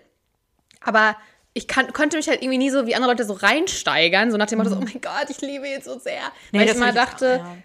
[0.79, 1.15] aber
[1.53, 4.45] ich kann, konnte mich halt irgendwie nie so wie andere Leute so reinsteigern, so nach
[4.47, 6.21] dem Motto, so, oh mein Gott, ich liebe ihn so sehr.
[6.21, 6.27] Mhm.
[6.53, 7.57] Nee, Weil ich immer ich auch, dachte, ja.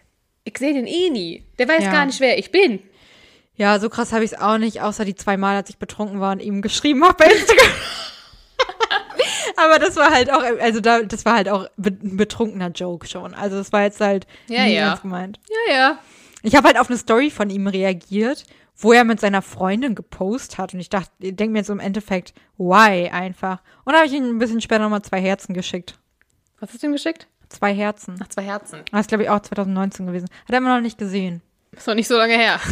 [0.46, 1.44] Ich sehe den eh nie.
[1.58, 1.92] Der weiß Ja.
[1.92, 2.80] gar nicht, wer ich bin.
[3.56, 6.20] Ja, so krass habe ich es auch nicht, außer die zwei Mal, als ich betrunken
[6.20, 7.72] war und ihm geschrieben habe bei Instagram.
[9.56, 13.34] Aber das war halt auch, also da, das war halt auch ein betrunkener Joke schon.
[13.34, 14.94] Also das war jetzt halt Ja, nie ja.
[14.96, 15.40] gemeint.
[15.68, 15.98] Ja, ja.
[16.42, 18.44] Ich habe halt auf eine Story von ihm reagiert,
[18.76, 20.74] wo er mit seiner Freundin gepostet hat.
[20.74, 23.62] Und ich dachte, ich denke mir jetzt im Endeffekt, why einfach.
[23.84, 25.98] Und da habe ich ihm ein bisschen später nochmal zwei Herzen geschickt.
[26.60, 27.26] Was hast du ihm geschickt?
[27.48, 28.18] Zwei Herzen.
[28.22, 28.80] Ach, zwei Herzen.
[28.90, 30.28] Das ist, glaube ich, auch 2019 gewesen.
[30.44, 31.42] Hat er immer noch nicht gesehen.
[31.72, 32.60] Ist noch nicht so lange her.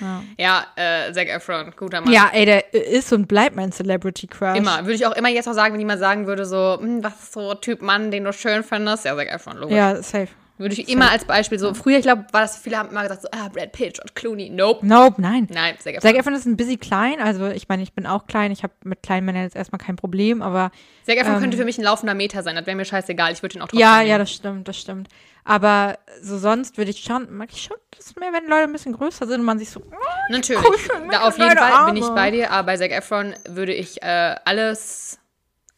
[0.00, 0.22] Ja.
[0.38, 2.10] Ja, äh, Zac Efron, guter Mann.
[2.10, 4.56] Ja, ey, der ist und bleibt mein Celebrity Crush.
[4.56, 4.78] Immer.
[4.86, 7.32] Würde ich auch immer jetzt auch sagen, wenn jemand sagen würde, so, hm, was ist
[7.34, 9.04] so Typ Mann, den du schön findest?
[9.04, 9.76] Ja, Zac Efron, logisch.
[9.76, 10.28] Ja, safe.
[10.60, 13.22] Würde ich immer als Beispiel so, früher, ich glaube, war das, viele haben immer gesagt,
[13.22, 14.50] so, ah, Brad Pitt und Clooney.
[14.50, 14.86] Nope.
[14.86, 15.48] Nope, nein.
[15.50, 16.02] Nein, Zac Efron.
[16.02, 18.74] Zac Efron ist ein bisschen klein, also ich meine, ich bin auch klein, ich habe
[18.84, 20.70] mit kleinen Männern jetzt erstmal kein Problem, aber
[21.06, 23.40] Zac Efron ähm, könnte für mich ein laufender Meter sein, das wäre mir scheißegal, ich
[23.40, 24.10] würde ihn auch trotzdem ja, nehmen.
[24.10, 25.08] ja, das stimmt, das stimmt.
[25.44, 28.92] Aber so sonst würde ich schon, mag ich schon das mehr, wenn Leute ein bisschen
[28.92, 29.94] größer sind und man sich so, oh,
[30.28, 30.62] Natürlich.
[31.10, 32.14] Da auf den jeden Fall bin ich Arme.
[32.14, 35.18] bei dir, aber bei Zac Efron würde ich äh, alles,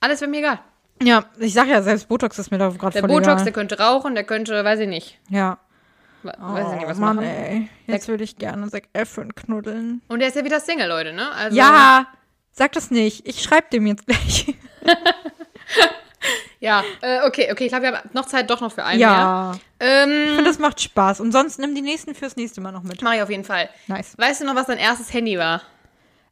[0.01, 0.59] alles wäre mir egal.
[1.07, 3.45] Ja, ich sag ja, selbst Botox ist mir da gerade Der voll Botox, egal.
[3.45, 5.59] der könnte rauchen, der könnte, weiß ich nicht, ja.
[6.23, 7.29] wa- weiß ich nicht, was oh, Mann, machen.
[7.29, 10.03] ey, jetzt würde ich gerne Zac Efron knuddeln.
[10.09, 11.31] Und der ist ja wieder Single, Leute, ne?
[11.33, 12.07] Also, Ja,
[12.53, 14.55] sag das nicht, ich schreib dem jetzt gleich.
[16.61, 19.51] Ja, äh, okay, okay, ich glaube, wir haben noch Zeit doch noch für einen ja.
[19.81, 21.19] Ähm, ich finde, das macht Spaß.
[21.19, 23.03] Und sonst nimm die nächsten fürs nächste Mal noch mit.
[23.03, 23.69] Mach ich auf jeden Fall.
[23.89, 24.17] Nice.
[24.17, 25.63] Weißt du noch, was dein erstes Handy war?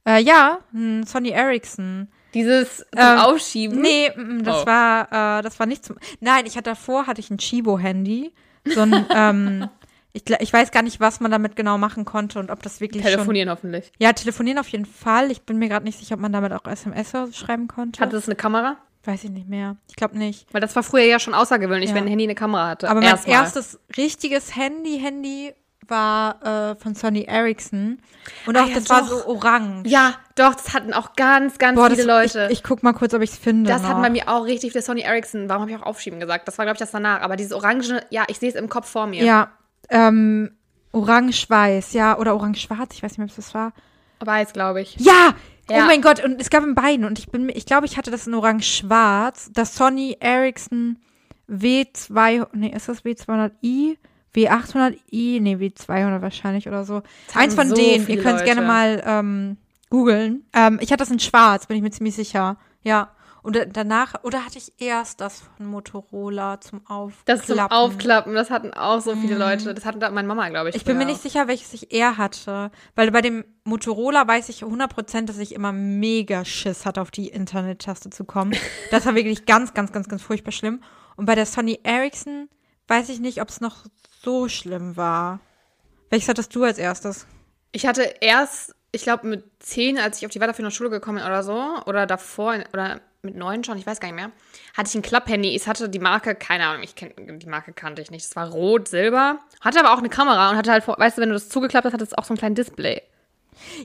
[0.07, 2.07] Äh, ja, ein Sony Ericsson.
[2.35, 3.81] Dieses zum Ähm, Aufschieben?
[3.81, 4.66] Nee, mm, das Oh.
[4.66, 5.97] war, äh, das war nicht zum.
[6.20, 8.33] Nein, ich hatte davor hatte ich ein Chibo-Handy.
[8.66, 9.68] So ein, ähm,
[10.12, 13.03] ich, ich weiß gar nicht, was man damit genau machen konnte und ob das wirklich
[13.03, 13.12] schon.
[13.12, 13.93] Telefonieren hoffentlich.
[13.99, 15.31] Ja, telefonieren auf jeden Fall.
[15.31, 18.01] Ich bin mir gerade nicht sicher, ob man damit auch SMS schreiben konnte.
[18.01, 18.76] Hatte es eine Kamera?
[19.03, 19.76] weiß ich nicht mehr.
[19.89, 20.47] Ich glaube nicht.
[20.53, 21.97] Weil das war früher ja schon außergewöhnlich, Ja.
[21.97, 22.91] wenn ein Handy eine Kamera hatte.
[22.91, 23.35] Aber mein Erstmal.
[23.37, 25.55] erstes richtiges Handy-Handy
[25.89, 28.01] war äh, von Sony Ericsson.
[28.47, 29.09] Und auch Ah ja, das war doch.
[29.09, 29.89] so orange.
[29.89, 32.47] Ja, doch, das hatten auch ganz, ganz Boah, viele das, Leute.
[32.51, 33.70] Ich, ich guck mal kurz, ob ich es finde.
[33.70, 33.91] das noch.
[33.91, 35.49] hatten bei mir auch richtig der Sony Ericsson.
[35.49, 36.47] Warum habe ich auch aufschieben gesagt?
[36.47, 37.22] Das war, glaube ich, das danach.
[37.22, 39.24] Aber dieses Orange, ja, ich sehe es im Kopf vor mir.
[39.24, 39.51] Ja,
[39.89, 40.53] ähm,
[40.93, 43.72] orange-weiß, ja, oder orange-schwarz, ich weiß nicht mehr, was das war.
[44.20, 44.97] Weiß, glaube ich.
[44.97, 45.35] Ja!
[45.68, 45.85] Ja.
[45.85, 48.11] Oh mein Gott, und es gab in beiden und ich bin, ich glaube, ich hatte
[48.11, 50.99] das in orange-schwarz, das Sony Ericsson
[51.49, 53.97] W2, nee, ist das W200i?
[54.35, 55.41] W800i?
[55.41, 57.03] Nee, W200 wahrscheinlich oder so.
[57.35, 59.57] Eins von so denen, ihr könnt es gerne mal ähm,
[59.91, 60.45] googeln.
[60.53, 62.57] Ähm, ich hatte das in schwarz, bin ich mir ziemlich sicher.
[62.83, 63.11] Ja.
[63.43, 67.22] Und da- danach, oder hatte ich erst das von Motorola zum Aufklappen?
[67.24, 69.72] Das zum Aufklappen, das hatten auch so viele Leute.
[69.72, 70.74] Das hatte da meine Mama, glaube ich.
[70.74, 70.78] Mhm.
[70.78, 72.70] Ich bin mir früher nicht sicher, welches ich eher hatte.
[72.97, 77.28] Weil bei dem Motorola weiß ich 100%, dass ich immer mega Schiss hatte, auf die
[77.28, 78.55] Internet-Taste zu kommen.
[78.91, 80.83] Das war wirklich ganz, ganz, ganz, ganz furchtbar schlimm.
[81.16, 82.51] Und bei der Sony Ericsson
[82.89, 83.87] weiß ich nicht, ob es noch
[84.23, 85.41] so schlimm war.
[86.11, 87.27] Welches hattest du als erstes?
[87.73, 91.27] Ich hatte erst, ich glaube, mit zehn, als ich auf die weiterführende Schule gekommen bin
[91.27, 94.33] oder so, oder davor, oder mit neun schon, ich weiß gar nicht mehr,
[94.77, 95.55] hatte ich ein Klapp-Handy.
[95.55, 98.25] Es hatte die Marke, keine Ahnung, ich kenn, die Marke kannte ich nicht.
[98.25, 101.29] Es war rot, silber, hatte aber auch eine Kamera und hatte halt, weißt du, wenn
[101.29, 103.03] du das zugeklappt hast, hatte es auch so ein kleines Display.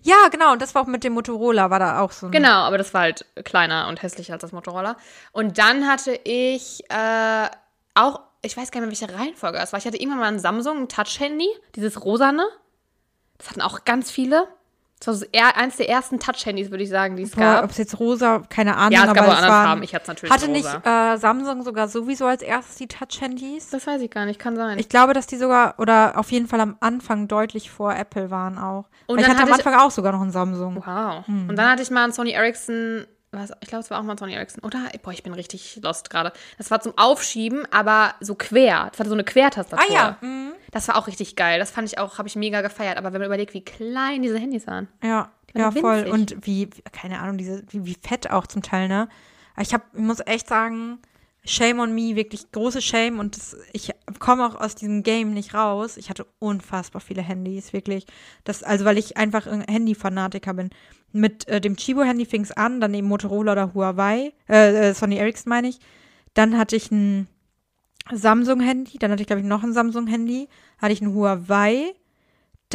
[0.03, 0.53] Ja, genau.
[0.53, 2.31] Und das war auch mit dem Motorola, war da auch so ein.
[2.31, 4.95] Genau, aber das war halt kleiner und hässlicher als das Motorola.
[5.31, 7.49] Und dann hatte ich äh,
[7.93, 9.79] auch, ich weiß gar nicht mehr, welche Reihenfolge das war.
[9.79, 12.45] Ich hatte irgendwann mal ein Samsung, ein Touch-Handy, dieses rosane.
[13.37, 14.47] Das hatten auch ganz viele.
[14.99, 17.63] Das war so eins der ersten Touch-Handys, würde ich sagen, die es Boah, gab.
[17.65, 18.93] ob es jetzt rosa, keine Ahnung.
[18.93, 19.83] Ja, es gab aber auch andere Farben.
[19.83, 23.69] Ich hatte es natürlich Hatte nicht äh, Samsung sogar sowieso als erstes die Touch-Handys?
[23.71, 24.79] Das weiß ich gar nicht, kann sein.
[24.79, 28.57] Ich glaube, dass die sogar, oder auf jeden Fall am Anfang deutlich vor Apple waren
[28.57, 28.85] auch.
[29.07, 30.77] Und Weil ich hatte am hatte ich- Anfang auch sogar noch einen Samsung.
[30.85, 31.27] wow.
[31.27, 31.49] Hm.
[31.49, 33.05] Und dann hatte ich mal einen Sony Ericsson,
[33.35, 34.63] was, ich glaube, es war auch mal Sony Ericsson.
[34.63, 34.89] Oder?
[35.03, 36.33] Boah, ich bin richtig lost gerade.
[36.57, 38.89] Das war zum Aufschieben, aber so quer.
[38.91, 39.85] Das hatte so eine Quertastatur.
[39.89, 40.53] Ah ja, mhm.
[40.71, 41.59] Das war auch richtig geil.
[41.59, 42.97] Das fand ich auch, habe ich mega gefeiert.
[42.97, 44.87] Aber wenn man überlegt, wie klein diese Handys waren.
[45.03, 46.07] Ja, waren ja, voll.
[46.11, 49.07] Und wie, keine Ahnung, diese, wie, wie fett auch zum Teil, ne?
[49.59, 50.99] Ich hab, ich muss echt sagen,
[51.45, 55.53] Shame on me, wirklich große Shame und das, ich komme auch aus diesem Game nicht
[55.53, 55.97] raus.
[55.97, 58.05] Ich hatte unfassbar viele Handys, wirklich.
[58.43, 60.69] Das, also weil ich einfach ein Handy-Fanatiker bin.
[61.11, 65.17] Mit äh, dem Chibo-Handy fing es an, dann eben Motorola oder Huawei, äh, äh, Sony
[65.17, 65.79] Ericsson meine ich.
[66.33, 67.27] Dann hatte ich ein
[68.11, 71.93] Samsung-Handy, dann hatte ich, glaube ich, noch ein Samsung-Handy, hatte ich ein Huawei,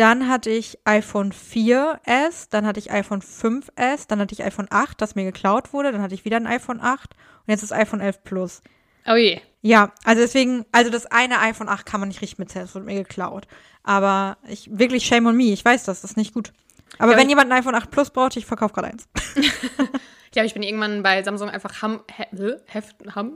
[0.00, 4.98] dann hatte ich iPhone 4S, dann hatte ich iPhone 5S, dann hatte ich iPhone 8,
[4.98, 8.00] das mir geklaut wurde, dann hatte ich wieder ein iPhone 8 und jetzt ist iPhone
[8.00, 8.62] 11 Plus.
[9.06, 9.40] Oh je.
[9.60, 12.86] Ja, also deswegen, also das eine iPhone 8 kann man nicht richtig mitzählen, das wurde
[12.86, 13.46] mir geklaut.
[13.82, 16.54] Aber ich, wirklich shame on me, ich weiß das, das ist nicht gut.
[16.98, 19.06] Aber Ja, wenn jemand ein iPhone 8 Plus braucht, ich verkaufe gerade eins.
[20.30, 23.32] Ich glaube, ich bin irgendwann bei Samsung einfach ham, he, heft, ham,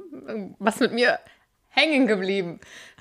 [0.61, 1.19] was mit mir
[1.75, 2.61] hängen geblieben.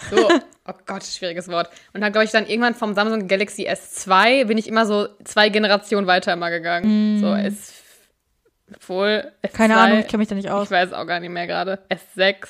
[0.09, 0.30] So,
[0.67, 1.69] oh Gott, schwieriges Wort.
[1.93, 5.49] Und dann glaube ich dann irgendwann vom Samsung Galaxy S2 bin ich immer so zwei
[5.49, 7.19] Generationen weiter immer gegangen.
[7.19, 7.74] So S,
[8.76, 9.53] obwohl S2, Mm.
[9.55, 10.65] Keine Ahnung, ich kenne mich da nicht aus.
[10.65, 11.80] ich weiß auch gar nicht mehr gerade.
[11.89, 12.47] S6,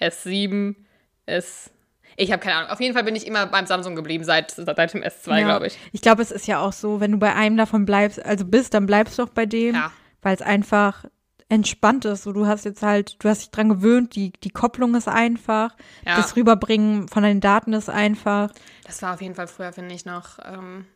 [0.00, 0.74] S7,
[1.26, 1.70] S.
[2.18, 2.70] Ich habe keine Ahnung.
[2.70, 5.78] Auf jeden Fall bin ich immer beim Samsung geblieben seit, seit dem S2, glaube ich.
[5.92, 8.72] Ich glaube, es ist ja auch so, wenn du bei einem davon bleibst, also bist,
[8.74, 9.92] dann bleibst du auch bei dem, Ja.
[10.22, 11.04] weil es einfach
[11.48, 12.24] entspannt ist.
[12.24, 15.74] So, du hast jetzt halt, du hast dich dran gewöhnt, die, die Kopplung ist einfach,
[16.04, 16.16] Ja.
[16.16, 18.50] das Rüberbringen von deinen Daten ist einfach.
[18.84, 20.86] Das war auf jeden Fall früher, finde ich, noch ähm,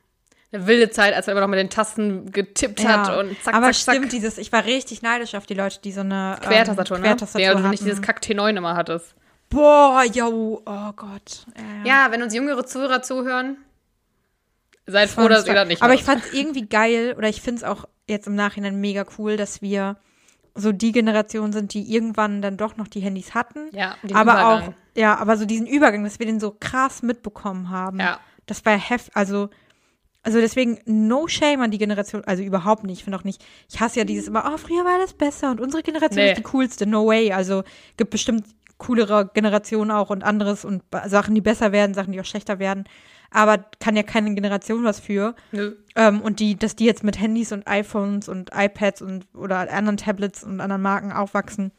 [0.53, 3.07] eine wilde Zeit, als man immer noch mit den Tasten getippt Ja.
[3.09, 4.11] hat und zack, Aber zack, stimmt, zack.
[4.11, 7.05] dieses, ich war richtig neidisch auf die Leute, die so eine ähm, Quertastatur, ne?
[7.05, 7.71] Quertastatur ja, hatten.
[7.71, 9.15] nicht dieses Kack T9 immer hattest.
[9.51, 11.47] Boah, yo, oh Gott.
[11.85, 12.13] Ja, ja.
[12.13, 13.57] Wenn uns jüngere Zuhörer zuhören,
[14.87, 16.01] seid froh, dass ihr das nicht Aber macht.
[16.01, 19.37] ich fand es irgendwie geil oder ich finde es auch jetzt im Nachhinein mega cool,
[19.37, 19.97] dass wir
[20.55, 23.69] so die Generation sind, die irgendwann dann doch noch die Handys hatten.
[23.73, 24.69] Ja, aber Übergang.
[24.69, 28.01] auch, ja, aber so diesen Übergang, dass wir den so krass mitbekommen haben.
[28.01, 28.21] Ja.
[28.47, 29.49] Das war heft, also,
[30.23, 32.99] also deswegen no shame an die Generation, also überhaupt nicht.
[32.99, 35.61] Ich finde auch nicht, ich hasse ja dieses immer, oh, früher war das besser und
[35.61, 36.33] unsere Generation Nee.
[36.33, 36.87] ist die coolste.
[36.87, 37.33] No way.
[37.33, 37.63] Also
[37.97, 38.45] gibt bestimmt
[38.79, 42.85] coolere Generationen auch und anderes und Sachen, die besser werden, Sachen, die auch schlechter werden.
[43.33, 45.35] Aber kann ja keine Generation was für.
[45.53, 45.77] Nö.
[45.95, 49.97] Ähm, und die, dass die jetzt mit Handys und iPhones und iPads und oder anderen
[49.97, 51.71] Tablets und anderen Marken aufwachsen,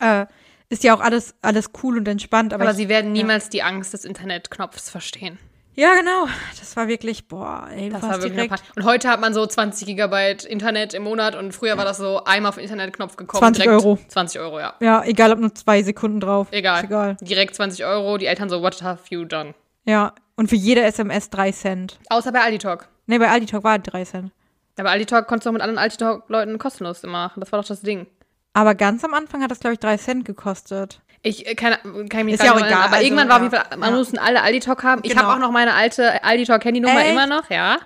[0.00, 0.26] äh,
[0.68, 2.52] ist ja auch alles, alles cool und entspannt.
[2.54, 5.38] Aber, Aber ich, sie werden niemals die Angst des Internetknopfs verstehen.
[5.74, 6.26] ja, genau.
[6.58, 9.86] Das war wirklich, boah, ey, Das war wirklich direkt Und heute hat man so 20
[9.86, 13.40] Gigabyte Internet im Monat und früher war das so einmal auf den Internetknopf gekommen.
[13.40, 13.98] 20 direkt Euro.
[14.08, 14.74] 20 Euro, ja.
[14.80, 16.48] Ja, egal ob nur zwei Sekunden drauf.
[16.50, 16.78] Egal.
[16.78, 17.16] Ist egal.
[17.20, 18.16] Direkt 20 Euro.
[18.16, 19.54] Die Eltern so, what have you done?
[19.84, 20.14] Ja.
[20.36, 21.98] Und für jede SMS drei Cent.
[22.08, 22.88] Außer bei Aldi Talk.
[23.06, 24.32] Nee, bei Aldi Talk war drei Cent.
[24.78, 27.40] Aber Aldi Talk konntest du auch mit anderen Aldi Talk-Leuten kostenlos machen.
[27.40, 28.06] Das war doch das Ding.
[28.54, 31.00] Aber ganz am Anfang hat das, glaube ich, drei Cent gekostet.
[31.22, 31.74] Ich äh, kann,
[32.08, 33.44] kann ich mich Ist ja nicht auch erinnern, egal, aber also, irgendwann war auf ja.
[33.58, 33.96] jeden Fall, man Ja.
[33.96, 35.00] mussten alle Aldi Talk haben.
[35.04, 35.22] Ich Genau.
[35.22, 37.10] habe auch noch meine alte Aldi Talk Handynummer Echt?
[37.10, 37.78] immer noch, ja.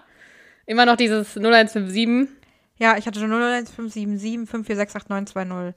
[0.66, 2.28] Immer noch dieses 0157.
[2.78, 5.66] Ja, ich hatte 01577 5468920.
[5.68, 5.74] Und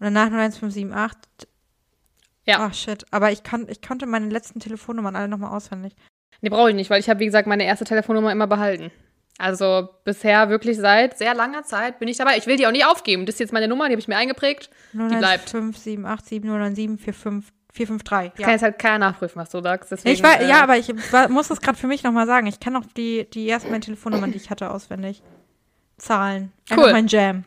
[0.00, 1.48] danach 01578.
[2.46, 2.56] Ja.
[2.60, 3.04] Ach shit.
[3.10, 5.94] Aber ich, kann, ich konnte meine letzten Telefonnummern alle nochmal auswendig.
[6.40, 8.90] Nee, brauche ich nicht, weil ich habe, wie gesagt, meine erste Telefonnummer immer behalten.
[9.38, 12.36] Also bisher wirklich seit sehr langer Zeit bin ich dabei.
[12.36, 13.26] Ich will die auch nicht aufgeben.
[13.26, 14.70] Das ist jetzt meine Nummer, die habe ich mir eingeprägt.
[14.92, 15.48] Die bleibt.
[15.48, 17.42] 015787097
[17.76, 18.34] 453.
[18.44, 19.90] Kann jetzt halt keiner nachprüfen, was du sagst.
[19.90, 22.46] Deswegen, Ich war, äh, ja, aber ich war, muss das gerade für mich nochmal sagen.
[22.46, 25.22] Ich kann auch die, die ersten beiden Telefonnummern, die ich hatte, auswendig.
[25.96, 26.52] Zahlen.
[26.70, 26.92] Einfach Cool.
[26.92, 27.44] mein Jam.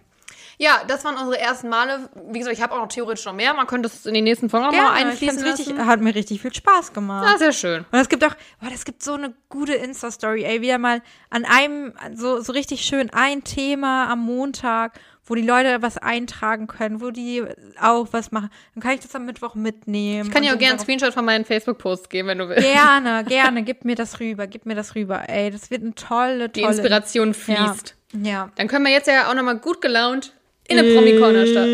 [0.60, 2.10] Ja, das waren unsere ersten Male.
[2.32, 3.54] Wie gesagt, ich habe auch noch theoretisch noch mehr.
[3.54, 5.86] Man könnte es in den nächsten Folgen auch mal einfließen richtig, lassen.
[5.86, 7.28] hat mir richtig viel Spaß gemacht.
[7.30, 7.86] Ah, sehr schön.
[7.92, 11.46] Und es gibt auch, boah, das gibt so eine gute Insta-Story, ey, wieder mal an
[11.46, 17.02] einem, so, so richtig schön ein Thema am Montag, wo die Leute was eintragen können,
[17.02, 17.44] wo die
[17.80, 18.50] auch was machen.
[18.74, 20.28] Dann kann ich das am Mittwoch mitnehmen.
[20.28, 22.64] Ich kann dir auch gerne einen Screenshot von meinen Facebook-Posts geben, wenn du willst.
[22.64, 26.50] Gerne, gerne, gib mir das rüber, gib mir das rüber, ey, das wird eine tolle,
[26.50, 26.74] Die tolle.
[26.74, 27.34] Inspiration ja.
[27.34, 27.96] fließt.
[28.24, 28.50] Ja.
[28.56, 30.34] Dann können wir jetzt ja auch nochmal gut gelaunt
[30.68, 31.72] in eine Promi-Corner starten.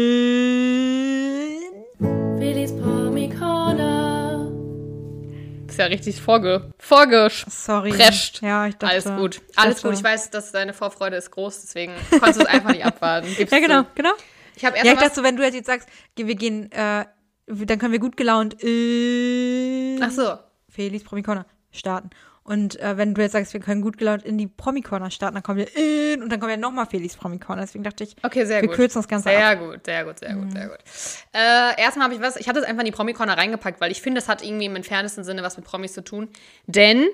[2.39, 4.51] Willis Promi Corner.
[5.67, 7.89] Ist ja richtig vorge vorgesch Sorry.
[7.91, 8.41] Prescht.
[8.41, 8.93] Ja, ich dachte.
[8.93, 9.41] Alles gut.
[9.55, 9.97] Alles dachte- gut.
[9.97, 13.27] Ich weiß, dass deine Vorfreude ist groß, deswegen konntest du es einfach nicht abwarten.
[13.37, 13.87] Gibst Ja, genau, du.
[13.95, 14.11] genau.
[14.55, 17.05] Ich habe erst Ja, ich dachte, wenn du jetzt sagst, wir gehen, äh,
[17.47, 20.37] dann können wir gut gelaunt äh, Ach so.
[20.69, 22.11] Felix Promi-Corner starten.
[22.45, 25.43] Und äh, wenn du jetzt sagst, wir können gut gelaunt in die Promi-Corner starten, dann
[25.43, 27.61] kommen wir in und dann kommen wir nochmal Felix Promi-Corner.
[27.61, 28.75] Deswegen dachte ich, Okay, sehr wir gut.
[28.75, 29.59] kürzen das Ganze sehr ab.
[29.59, 30.77] gut, sehr gut, sehr gut, sehr gut.
[31.33, 34.01] Äh, erstmal habe ich was, ich hatte es einfach in die Promi-Corner reingepackt, weil ich
[34.01, 36.27] finde, das hat irgendwie im entferntesten Sinne was mit Promis zu tun.
[36.67, 37.07] Denn,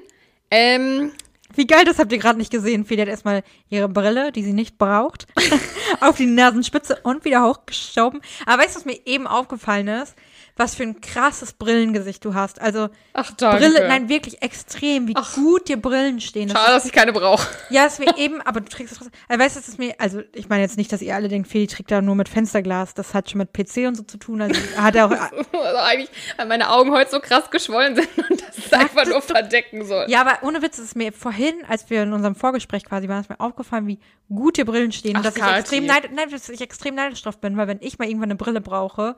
[0.50, 1.12] ähm,
[1.56, 2.86] Wie geil, das habt ihr gerade nicht gesehen.
[2.86, 5.28] Feli hat erstmal ihre Brille, die sie nicht braucht,
[6.02, 8.22] auf die Nasenspitze und wieder hochgeschoben.
[8.48, 10.16] Aber weißt du, was mir eben aufgefallen ist?
[10.60, 12.60] Was für ein krasses Brillengesicht du hast.
[12.60, 13.60] Also Ach, danke.
[13.60, 16.50] Brille, nein, wirklich extrem, wie gut dir Brillen stehen.
[16.50, 17.48] Das Schade, dass ich keine brauche.
[17.70, 19.18] Ja, es mir eben, aber du trägst es trotzdem.
[19.30, 21.48] Also, weißt du, es ist mir, also ich meine jetzt nicht, dass ihr alle denkt,
[21.48, 22.94] Feli trägt da nur mit Fensterglas.
[22.94, 24.42] Das hat schon mit PC und so zu tun.
[24.42, 25.12] Also hat er auch.
[25.12, 29.22] Also eigentlich, weil meine Augen heute so krass geschwollen sind und das es einfach nur
[29.22, 30.08] verdecken soll.
[30.10, 33.22] ja, aber ohne Witz ist es mir vorhin, als wir in unserem Vorgespräch quasi waren,
[33.22, 35.14] ist mir aufgefallen, wie gut dir Brillen stehen.
[35.16, 37.80] Ach, und dass ich extrem neid, nein, dass ich extrem neidisch drauf bin, weil wenn
[37.82, 39.16] ich mal irgendwann eine Brille brauche,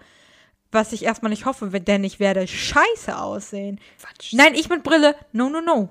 [0.71, 3.79] was ich erstmal nicht hoffe, denn ich werde scheiße aussehen.
[3.99, 4.33] Quatsch.
[4.33, 5.89] Nein, ich mit Brille, no, no, no.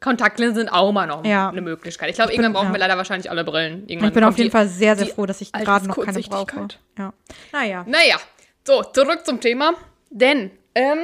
[0.00, 1.48] Kontaktlinsen sind auch mal noch Ja.
[1.48, 2.08] eine Möglichkeit.
[2.10, 2.72] Ich glaube, irgendwann brauchen ja.
[2.72, 3.88] wir leider wahrscheinlich alle Brillen.
[3.88, 6.68] Irgendwann Ich bin auf jeden Fall sehr, sehr froh, dass ich gerade noch keine brauche.
[6.96, 7.12] Ja.
[7.52, 7.84] Naja.
[7.86, 8.16] Naja,
[8.64, 9.72] so, zurück zum Thema.
[10.10, 10.98] Denn ähm,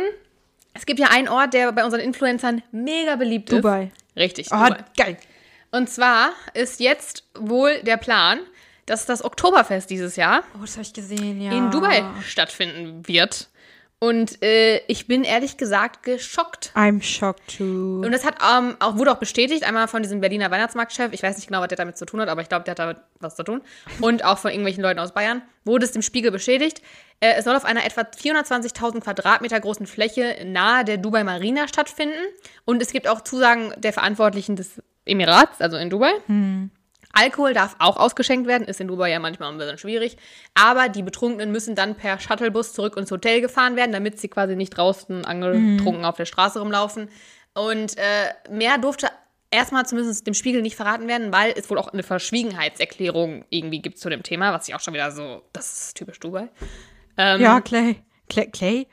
[0.74, 3.90] es gibt ja einen Ort, der bei unseren Influencern mega beliebt Dubai.
[4.14, 4.16] ist.
[4.16, 4.84] Richtig, Oh, Dubai.
[4.96, 5.16] geil.
[5.72, 8.38] Und zwar ist jetzt wohl der Plan,
[8.86, 11.52] dass das Oktoberfest dieses Jahr Oh, das ich gesehen, ja.
[11.52, 13.48] in Dubai stattfinden wird.
[14.00, 16.72] Und äh, ich bin ehrlich gesagt geschockt.
[16.74, 18.02] I'm shocked too.
[18.04, 21.36] Und das hat ähm, auch, wurde auch bestätigt, einmal von diesem Berliner Weihnachtsmarktchef, ich weiß
[21.36, 23.34] nicht genau, was der damit zu tun hat, aber ich glaube, der hat damit was
[23.34, 23.62] zu tun.
[24.02, 26.82] Und auch von irgendwelchen Leuten aus Bayern wurde es dem Spiegel bestätigt.
[27.20, 32.18] Äh, es soll auf einer etwa 420.000 Quadratmeter großen Fläche nahe der Dubai Marina stattfinden.
[32.66, 36.12] Und es gibt auch Zusagen der Verantwortlichen des Emirats, also in Dubai.
[37.14, 40.16] Alkohol darf auch ausgeschenkt werden, ist in Dubai ja manchmal ein bisschen schwierig.
[40.54, 44.56] Aber die Betrunkenen müssen dann per Shuttlebus zurück ins Hotel gefahren werden, damit sie quasi
[44.56, 47.08] nicht draußen angetrunken auf der Straße rumlaufen.
[47.54, 49.08] Und äh, mehr durfte
[49.50, 53.98] erstmal zumindest dem Spiegel nicht verraten werden, weil es wohl auch eine Verschwiegenheitserklärung irgendwie gibt
[53.98, 56.48] zu dem Thema, was ich auch schon wieder so, das ist typisch Dubai.
[57.16, 58.02] Ähm, ja, Clay.
[58.28, 58.50] Clay?
[58.50, 58.86] Clay?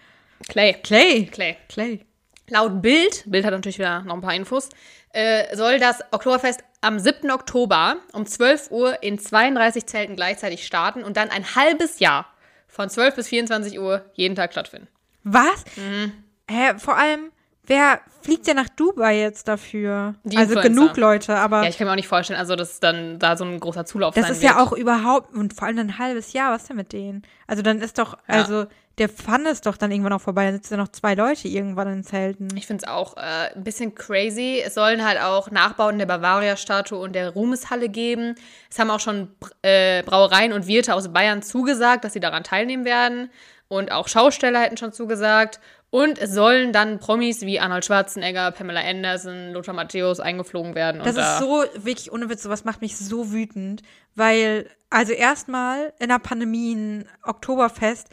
[0.47, 0.73] Clay.
[0.83, 1.25] Clay.
[1.31, 1.57] Clay.
[1.67, 2.05] Clay.
[2.51, 4.67] Laut Bild, Bild hat natürlich wieder noch ein paar Infos,
[5.13, 7.31] äh, soll das Oktoberfest am 7.
[7.31, 12.25] Oktober um 12 Uhr in 32 Zelten gleichzeitig starten und dann ein halbes Jahr
[12.67, 14.89] von 12 bis 24 Uhr jeden Tag stattfinden.
[15.23, 15.63] Was?
[15.77, 16.11] Mhm.
[16.49, 17.31] Hä, vor allem,
[17.63, 20.15] wer fliegt denn nach Dubai jetzt dafür?
[20.25, 20.69] Die also Influencer.
[20.69, 23.45] genug Leute, aber Ja, ich kann mir auch nicht vorstellen, also dass dann da so
[23.45, 24.51] ein großer Zulauf das sein ist wird.
[24.53, 27.21] ja auch überhaupt, und vor allem ein halbes Jahr, was denn mit denen?
[27.47, 28.65] Also dann ist doch, also
[29.01, 31.91] der Fun ist doch dann irgendwann auch vorbei, dann sitzen ja noch zwei Leute irgendwann
[31.91, 32.55] in Zelten.
[32.55, 34.61] Ich finde es auch äh, ein bisschen crazy.
[34.63, 38.35] Es sollen halt auch Nachbauten der Bavaria-Statue und der Ruhmeshalle geben.
[38.69, 39.29] Es haben auch schon
[39.63, 43.31] äh, Brauereien und Wirte aus Bayern zugesagt, dass sie daran teilnehmen werden.
[43.69, 45.59] Und auch Schausteller hätten schon zugesagt.
[45.89, 51.01] Und es sollen dann Promis wie Arnold Schwarzenegger, Pamela Anderson, Lothar Matthäus eingeflogen werden.
[51.03, 53.81] Das ist so, wirklich ohne Witz, sowas macht mich so wütend,
[54.13, 58.09] weil, also erstmal in der Pandemie ein Oktoberfest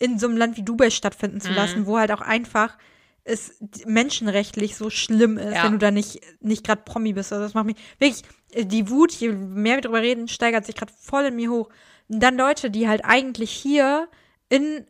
[0.00, 1.40] in so einem Land wie Dubai stattfinden Mhm.
[1.42, 2.76] zu lassen, wo halt auch einfach
[3.22, 3.54] es
[3.86, 5.62] menschenrechtlich so schlimm ist, Ja.
[5.64, 7.32] wenn du da nicht, nicht gerade Promi bist.
[7.32, 8.22] Also das macht mich wirklich,
[8.52, 11.68] äh, die Wut, je mehr wir drüber reden, steigert sich gerade voll in mir hoch.
[12.08, 14.08] Und dann Leute, die halt eigentlich hier
[14.48, 14.86] in,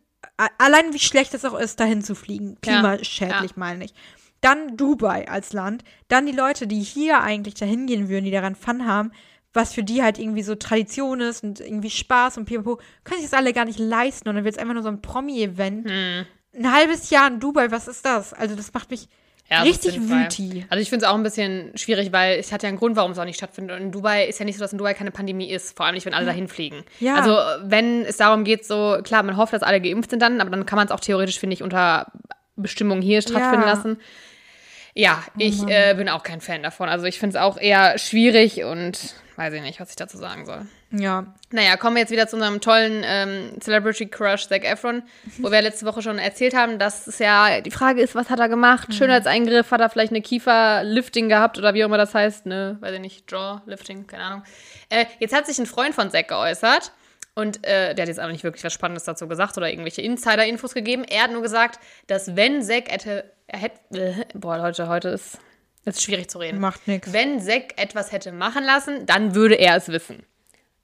[0.58, 2.80] allein wie schlecht es auch ist, dahin zu fliegen, Ja.
[2.80, 3.56] klimaschädlich Ja.
[3.56, 3.94] meine ich.
[4.40, 8.54] Dann Dubai als Land, dann die Leute, die hier eigentlich dahin gehen würden, die daran
[8.54, 9.10] Fun haben,
[9.52, 13.30] was für die halt irgendwie so Tradition ist und irgendwie Spaß und pipapo, können sich
[13.30, 15.88] das alle gar nicht leisten und dann wird es einfach nur so ein Promi-Event.
[15.88, 16.26] Hm.
[16.56, 18.32] Ein halbes Jahr in Dubai, was ist das?
[18.32, 19.08] Also das macht mich
[19.48, 20.66] Ja, richtig wütig.
[20.68, 23.10] Also ich finde es auch ein bisschen schwierig, weil es hat ja einen Grund, warum
[23.12, 23.76] es auch nicht stattfindet.
[23.76, 25.94] Und in Dubai ist ja nicht so, dass in Dubai keine Pandemie ist, vor allem
[25.94, 26.84] nicht, wenn alle dahin fliegen.
[27.00, 27.16] Ja.
[27.16, 27.36] Also
[27.68, 30.66] wenn es darum geht, so klar, man hofft, dass alle geimpft sind dann, aber dann
[30.66, 32.12] kann man es auch theoretisch, finde ich, unter
[32.56, 33.72] Bestimmungen hier stattfinden Ja.
[33.74, 33.98] lassen.
[34.94, 36.88] Ja, ich äh, bin auch kein Fan davon.
[36.88, 40.44] Also ich finde es auch eher schwierig und weiß ich nicht, was ich dazu sagen
[40.46, 40.66] soll.
[40.92, 41.32] Ja.
[41.52, 45.02] Naja, kommen wir jetzt wieder zu unserem tollen ähm, Celebrity Crush Zac Efron,
[45.38, 48.40] wo wir letzte Woche schon erzählt haben, dass es ja die Frage ist, was hat
[48.40, 48.92] er gemacht?
[48.92, 52.94] Schönheitseingriff, hat er vielleicht eine Kieferlifting gehabt oder wie auch immer das heißt, ne, weiß
[52.94, 54.42] ich nicht, Jawlifting, keine Ahnung.
[54.88, 56.92] Äh, jetzt hat sich ein Freund von Zac geäußert
[57.34, 60.74] und äh, der hat jetzt aber nicht wirklich was Spannendes dazu gesagt oder irgendwelche Insider-Infos
[60.74, 61.04] gegeben.
[61.04, 65.38] Er hat nur gesagt, dass wenn Zac hätte, hätte, boah, Leute, heute ist,
[65.84, 66.60] ist schwierig zu reden.
[66.60, 67.12] Macht nix.
[67.12, 70.24] Wenn Zack etwas hätte machen lassen, dann würde er es wissen.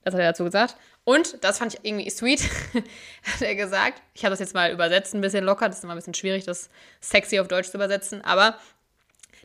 [0.03, 0.77] Das hat er dazu gesagt.
[1.03, 2.41] Und, das fand ich irgendwie sweet,
[3.23, 5.93] hat er gesagt, ich habe das jetzt mal übersetzt, ein bisschen locker, das ist immer
[5.93, 6.69] ein bisschen schwierig, das
[6.99, 8.57] sexy auf Deutsch zu übersetzen, aber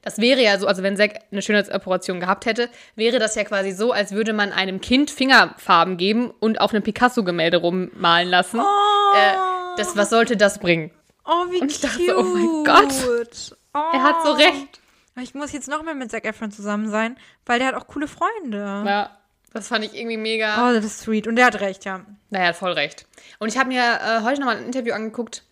[0.03, 3.73] das wäre ja so, also wenn Zack eine Schönheitsoperation gehabt hätte, wäre das ja quasi
[3.73, 8.61] so, als würde man einem Kind Fingerfarben geben und auf einem Picasso-Gemälde rummalen lassen.
[8.61, 9.35] Äh,
[9.77, 10.91] das, was sollte das bringen?
[11.25, 11.91] Oh, wie Und ich cute.
[11.91, 13.57] dachte, oh mein Gott.
[13.75, 13.79] Oh.
[13.93, 14.81] Er hat so recht.
[15.21, 18.09] Ich muss jetzt noch mehr mit Zac Efron zusammen sein, weil der hat auch coole
[18.09, 18.59] Freunde.
[18.87, 19.11] Ja,
[19.53, 20.69] das fand ich irgendwie mega.
[20.69, 21.27] Oh, das ist sweet.
[21.27, 22.01] Und der hat recht, ja.
[22.31, 23.07] Naja, hat voll recht.
[23.39, 25.45] Und ich habe mir äh, heute nochmal ein Interview angeguckt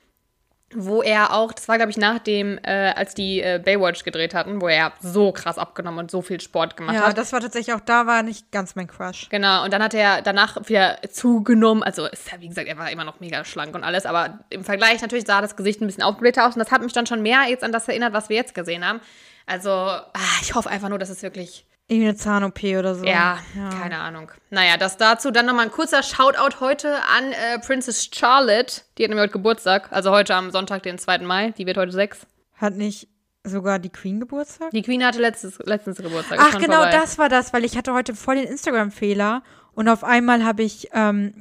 [0.74, 4.34] wo er auch, das war glaube ich nach dem, äh, als die äh, Baywatch gedreht
[4.34, 7.18] hatten, wo er so krass abgenommen und so viel Sport gemacht Ja, hat.
[7.18, 9.28] das war tatsächlich auch, da war nicht ganz mein Crush.
[9.30, 11.82] Genau, und dann hat er danach wieder zugenommen.
[11.82, 14.64] Also, ist ja, wie gesagt, er war immer noch mega schlank und alles, aber im
[14.64, 17.22] Vergleich natürlich sah das Gesicht ein bisschen aufgeblähter aus und das hat mich dann schon
[17.22, 19.00] mehr jetzt an das erinnert, was wir jetzt gesehen haben.
[19.46, 20.06] Also, ah,
[20.42, 23.04] ich hoffe einfach nur, dass es wirklich, Irgendwie eine Zahn-OP oder so.
[23.04, 23.40] ja,
[23.80, 24.30] keine Ahnung.
[24.50, 25.32] Naja, das dazu.
[25.32, 28.82] Dann nochmal ein kurzer Shoutout heute an äh, Princess Charlotte.
[28.96, 31.18] Die hat nämlich heute Geburtstag, also heute am Sonntag, den 2.
[31.18, 31.50] Mai.
[31.58, 32.28] Die wird heute sechs.
[32.54, 33.08] Hat nicht
[33.42, 34.70] sogar die Queen Geburtstag?
[34.70, 36.38] Die Queen hatte letztes, letztens Geburtstag.
[36.40, 36.92] Ach, genau, vorbei.
[36.92, 40.90] das war das, weil ich hatte heute voll den Instagram-Fehler und auf einmal habe ich
[40.92, 41.34] ähm,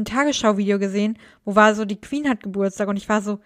[0.00, 3.40] ein Tagesschau-Video gesehen, wo war so, die Queen hat Geburtstag und ich war so,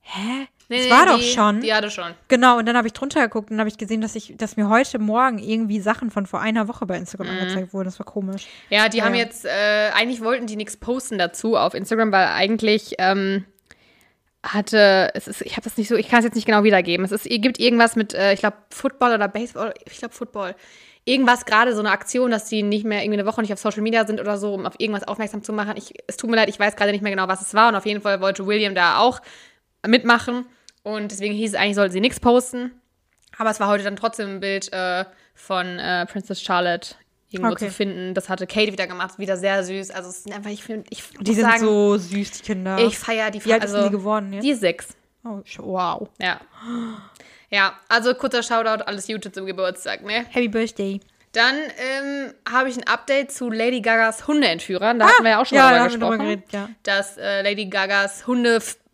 [0.00, 0.46] hä?
[0.72, 1.60] Nee, das nee, war doch die, schon.
[1.60, 2.14] Die hatte schon.
[2.28, 4.68] Genau, und dann habe ich drunter geguckt und habe ich gesehen, dass ich, dass mir
[4.68, 7.38] heute Morgen irgendwie Sachen von vor einer Woche bei Instagram Mhm.
[7.40, 7.84] angezeigt wurden.
[7.84, 8.46] Das war komisch.
[8.70, 9.20] Ja, die haben Ja.
[9.20, 13.44] jetzt, äh, eigentlich wollten die nichts posten dazu auf Instagram, weil eigentlich ähm,
[14.44, 17.04] hatte, es ist, ich habe das nicht so, ich kann es jetzt nicht genau wiedergeben.
[17.04, 20.54] Es ist, ihr gibt irgendwas mit, äh, ich glaube, Football oder Baseball, ich glaube Football.
[21.04, 23.82] Irgendwas gerade so eine Aktion, dass die nicht mehr irgendwie eine Woche nicht auf Social
[23.82, 25.74] Media sind oder so, um auf irgendwas aufmerksam zu machen.
[25.76, 27.68] Ich, es tut mir leid, ich weiß gerade nicht mehr genau, was es war.
[27.68, 29.20] Und auf jeden Fall wollte William da auch
[29.86, 30.46] mitmachen.
[30.82, 32.72] Und deswegen hieß es eigentlich, sollte sie nichts posten.
[33.38, 35.04] Aber es war heute dann trotzdem ein Bild äh,
[35.34, 36.94] von äh, Princess Charlotte
[37.30, 37.68] irgendwo Okay.
[37.68, 38.14] zu finden.
[38.14, 39.90] Das hatte Kate wieder gemacht, wieder sehr süß.
[39.90, 42.78] Also es sind einfach, ich finde, ich Die sind sagen, so süß, die Kinder.
[42.78, 44.44] ich feiere die Wie alt also, die geworden jetzt?
[44.44, 44.88] Die sechs.
[45.24, 46.08] oh, wow.
[46.20, 46.40] Ja.
[47.50, 50.24] Ja, also kurzer Shoutout, alles Gute zum Geburtstag, ne?
[50.30, 51.00] Happy Birthday.
[51.32, 54.98] Dann ähm, habe ich ein Update zu Lady Gagas Hundeentführern.
[54.98, 56.18] Da hatten wir ja auch schon ja, drüber gesprochen.
[56.18, 56.68] geredet, ja.
[56.82, 58.26] dass äh, Lady Gagas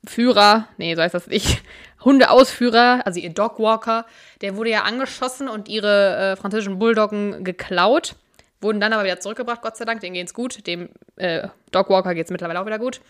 [0.09, 1.63] Hundeführer, nee, so heißt das nicht,
[2.05, 4.07] Hundeausführer, also ihr Dogwalker,
[4.41, 8.15] der wurde ja angeschossen und ihre äh, französischen Bulldoggen geklaut.
[8.61, 10.67] Wurden dann aber wieder zurückgebracht, Gott sei Dank, denen geht's gut.
[10.67, 13.01] Dem äh, Dogwalker geht's mittlerweile auch wieder gut.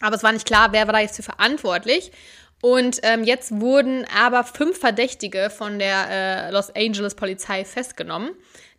[0.00, 2.12] Aber es war nicht klar, wer war da jetzt für verantwortlich.
[2.60, 8.30] Und ähm, jetzt wurden aber fünf Verdächtige von der äh, Los Angeles Polizei festgenommen.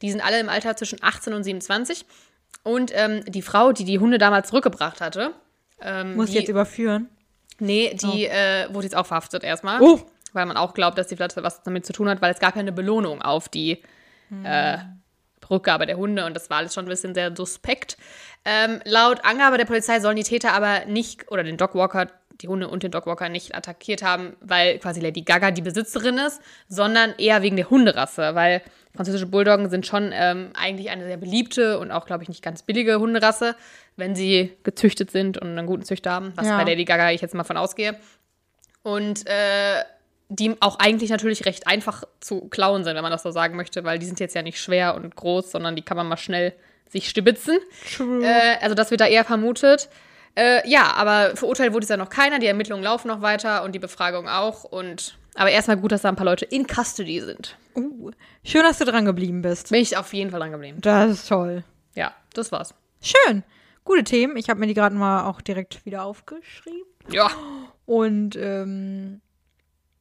[0.02, 2.06] Die sind alle im Alter zwischen 18 und 27.
[2.64, 5.34] Und ähm, die Frau, die die Hunde damals zurückgebracht hatte,
[5.82, 7.10] ähm, Muss ich die, jetzt überführen.
[7.60, 9.82] Nee, die äh, wurde jetzt auch verhaftet erstmal.
[9.82, 9.99] Oh.
[10.34, 12.55] Weil man auch glaubt, dass die vielleicht was damit zu tun hat, weil es gab
[12.55, 13.82] ja eine Belohnung auf die
[14.43, 14.78] äh,
[15.49, 17.97] Rückgabe der Hunde und das war alles schon ein bisschen sehr suspekt.
[18.45, 22.07] Ähm, laut Angabe der Polizei sollen die Täter aber nicht, oder den Dogwalker,
[22.41, 26.41] die Hunde und den Dogwalker nicht attackiert haben, weil quasi Lady Gaga die Besitzerin ist,
[26.68, 28.62] sondern eher wegen der Hunderasse, weil
[29.00, 32.64] französische Bulldoggen sind schon ähm, eigentlich eine sehr beliebte und auch, glaube ich, nicht ganz
[32.64, 33.56] billige Hunderasse,
[33.95, 36.58] wenn sie gezüchtet sind und einen guten Züchter haben, was Ja.
[36.58, 37.97] bei Lady Gaga ich jetzt mal von ausgehe.
[38.84, 39.84] Und äh,
[40.28, 43.86] die auch eigentlich natürlich recht einfach zu klauen sind, wenn man das so sagen möchte,
[43.86, 46.52] weil die sind jetzt ja nicht schwer und groß, sondern die kann man mal schnell
[46.89, 47.58] sich stibitzen.
[47.95, 48.26] True.
[48.26, 49.88] Äh, also das wird da eher vermutet.
[50.36, 52.39] Äh, ja, aber verurteilt wurde es ja noch keiner.
[52.39, 54.66] Die Ermittlungen laufen noch weiter und die Befragung auch.
[54.66, 57.56] Und aber erstmal gut, dass da ein paar Leute in Custody sind.
[57.80, 58.12] Uh,
[58.44, 59.70] schön, dass du dran geblieben bist.
[59.70, 60.80] Bin ich auf jeden Fall dran geblieben.
[60.82, 61.64] Das ist toll.
[61.96, 62.74] Ja, das war's.
[63.02, 63.44] Schön.
[63.86, 64.38] Gute Themen.
[64.38, 66.86] Ich habe mir die gerade mal auch direkt wieder aufgeschrieben.
[67.12, 67.32] Ja,
[67.86, 69.22] Und ähm,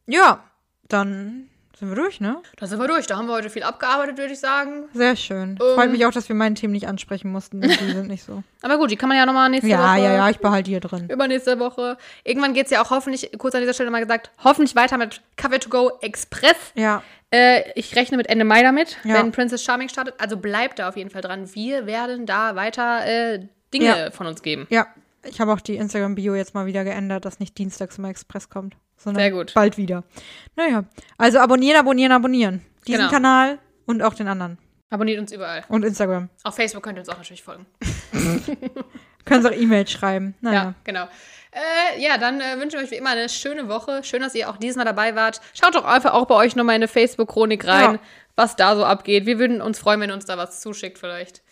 [0.06, 0.44] ja,
[0.88, 1.48] dann
[1.78, 2.38] sind wir durch, ne?
[2.56, 3.06] da sind wir durch.
[3.06, 4.84] Da haben wir heute viel abgearbeitet, würde ich sagen.
[4.94, 5.50] Sehr schön.
[5.50, 5.74] Ähm.
[5.74, 7.60] Freut mich auch, dass wir meine Themen nicht ansprechen mussten.
[7.60, 8.42] Die sind nicht so.
[8.62, 10.02] Aber gut, die kann man ja nochmal nächste Ja, Woche.
[10.02, 11.08] ja, ja, ich behalte die hier drin.
[11.08, 11.96] Übernächste Woche.
[12.24, 15.58] Irgendwann geht's ja auch hoffentlich, kurz an dieser Stelle mal gesagt, hoffentlich weiter mit Kaffee
[15.60, 16.56] to go Express.
[16.74, 19.14] Ja, Äh, ich rechne mit Ende Mai damit, Ja.
[19.16, 20.14] wenn Princess Charming startet.
[20.18, 21.54] Also bleibt da auf jeden Fall dran.
[21.54, 24.10] Wir werden da weiter äh, Dinge Ja.
[24.10, 24.66] von uns geben.
[24.70, 24.86] ja.
[25.24, 28.76] Ich habe auch die Instagram-Bio jetzt mal wieder geändert, dass nicht dienstags immer Express kommt,
[28.98, 29.54] sondern Sehr gut.
[29.54, 30.04] bald wieder.
[30.56, 30.84] Naja,
[31.16, 32.60] also abonnieren, abonnieren, abonnieren.
[32.86, 33.10] Diesen Genau.
[33.10, 34.58] Kanal und auch den anderen.
[34.90, 35.64] Abonniert uns überall.
[35.68, 36.28] Und Instagram.
[36.44, 37.66] Auf Facebook könnt ihr uns auch natürlich folgen.
[39.24, 40.34] Können Sie auch E-Mails schreiben.
[40.40, 40.62] Naja.
[40.62, 41.04] Ja, genau.
[41.52, 44.02] Äh, ja, dann äh, wünsche ich euch wie immer eine schöne Woche.
[44.02, 45.40] Schön, dass ihr auch diesmal dabei wart.
[45.52, 48.00] Schaut doch einfach auch bei euch nochmal in eine Facebook-Chronik rein, Ja.
[48.36, 49.26] was da so abgeht.
[49.26, 51.42] Wir würden uns freuen, wenn ihr uns da was zuschickt vielleicht.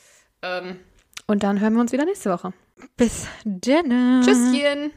[0.43, 0.81] Ähm,
[1.27, 2.53] und dann hören wir uns wieder nächste Woche.
[2.97, 4.23] Bis denne.
[4.25, 4.93] Tschüsschen.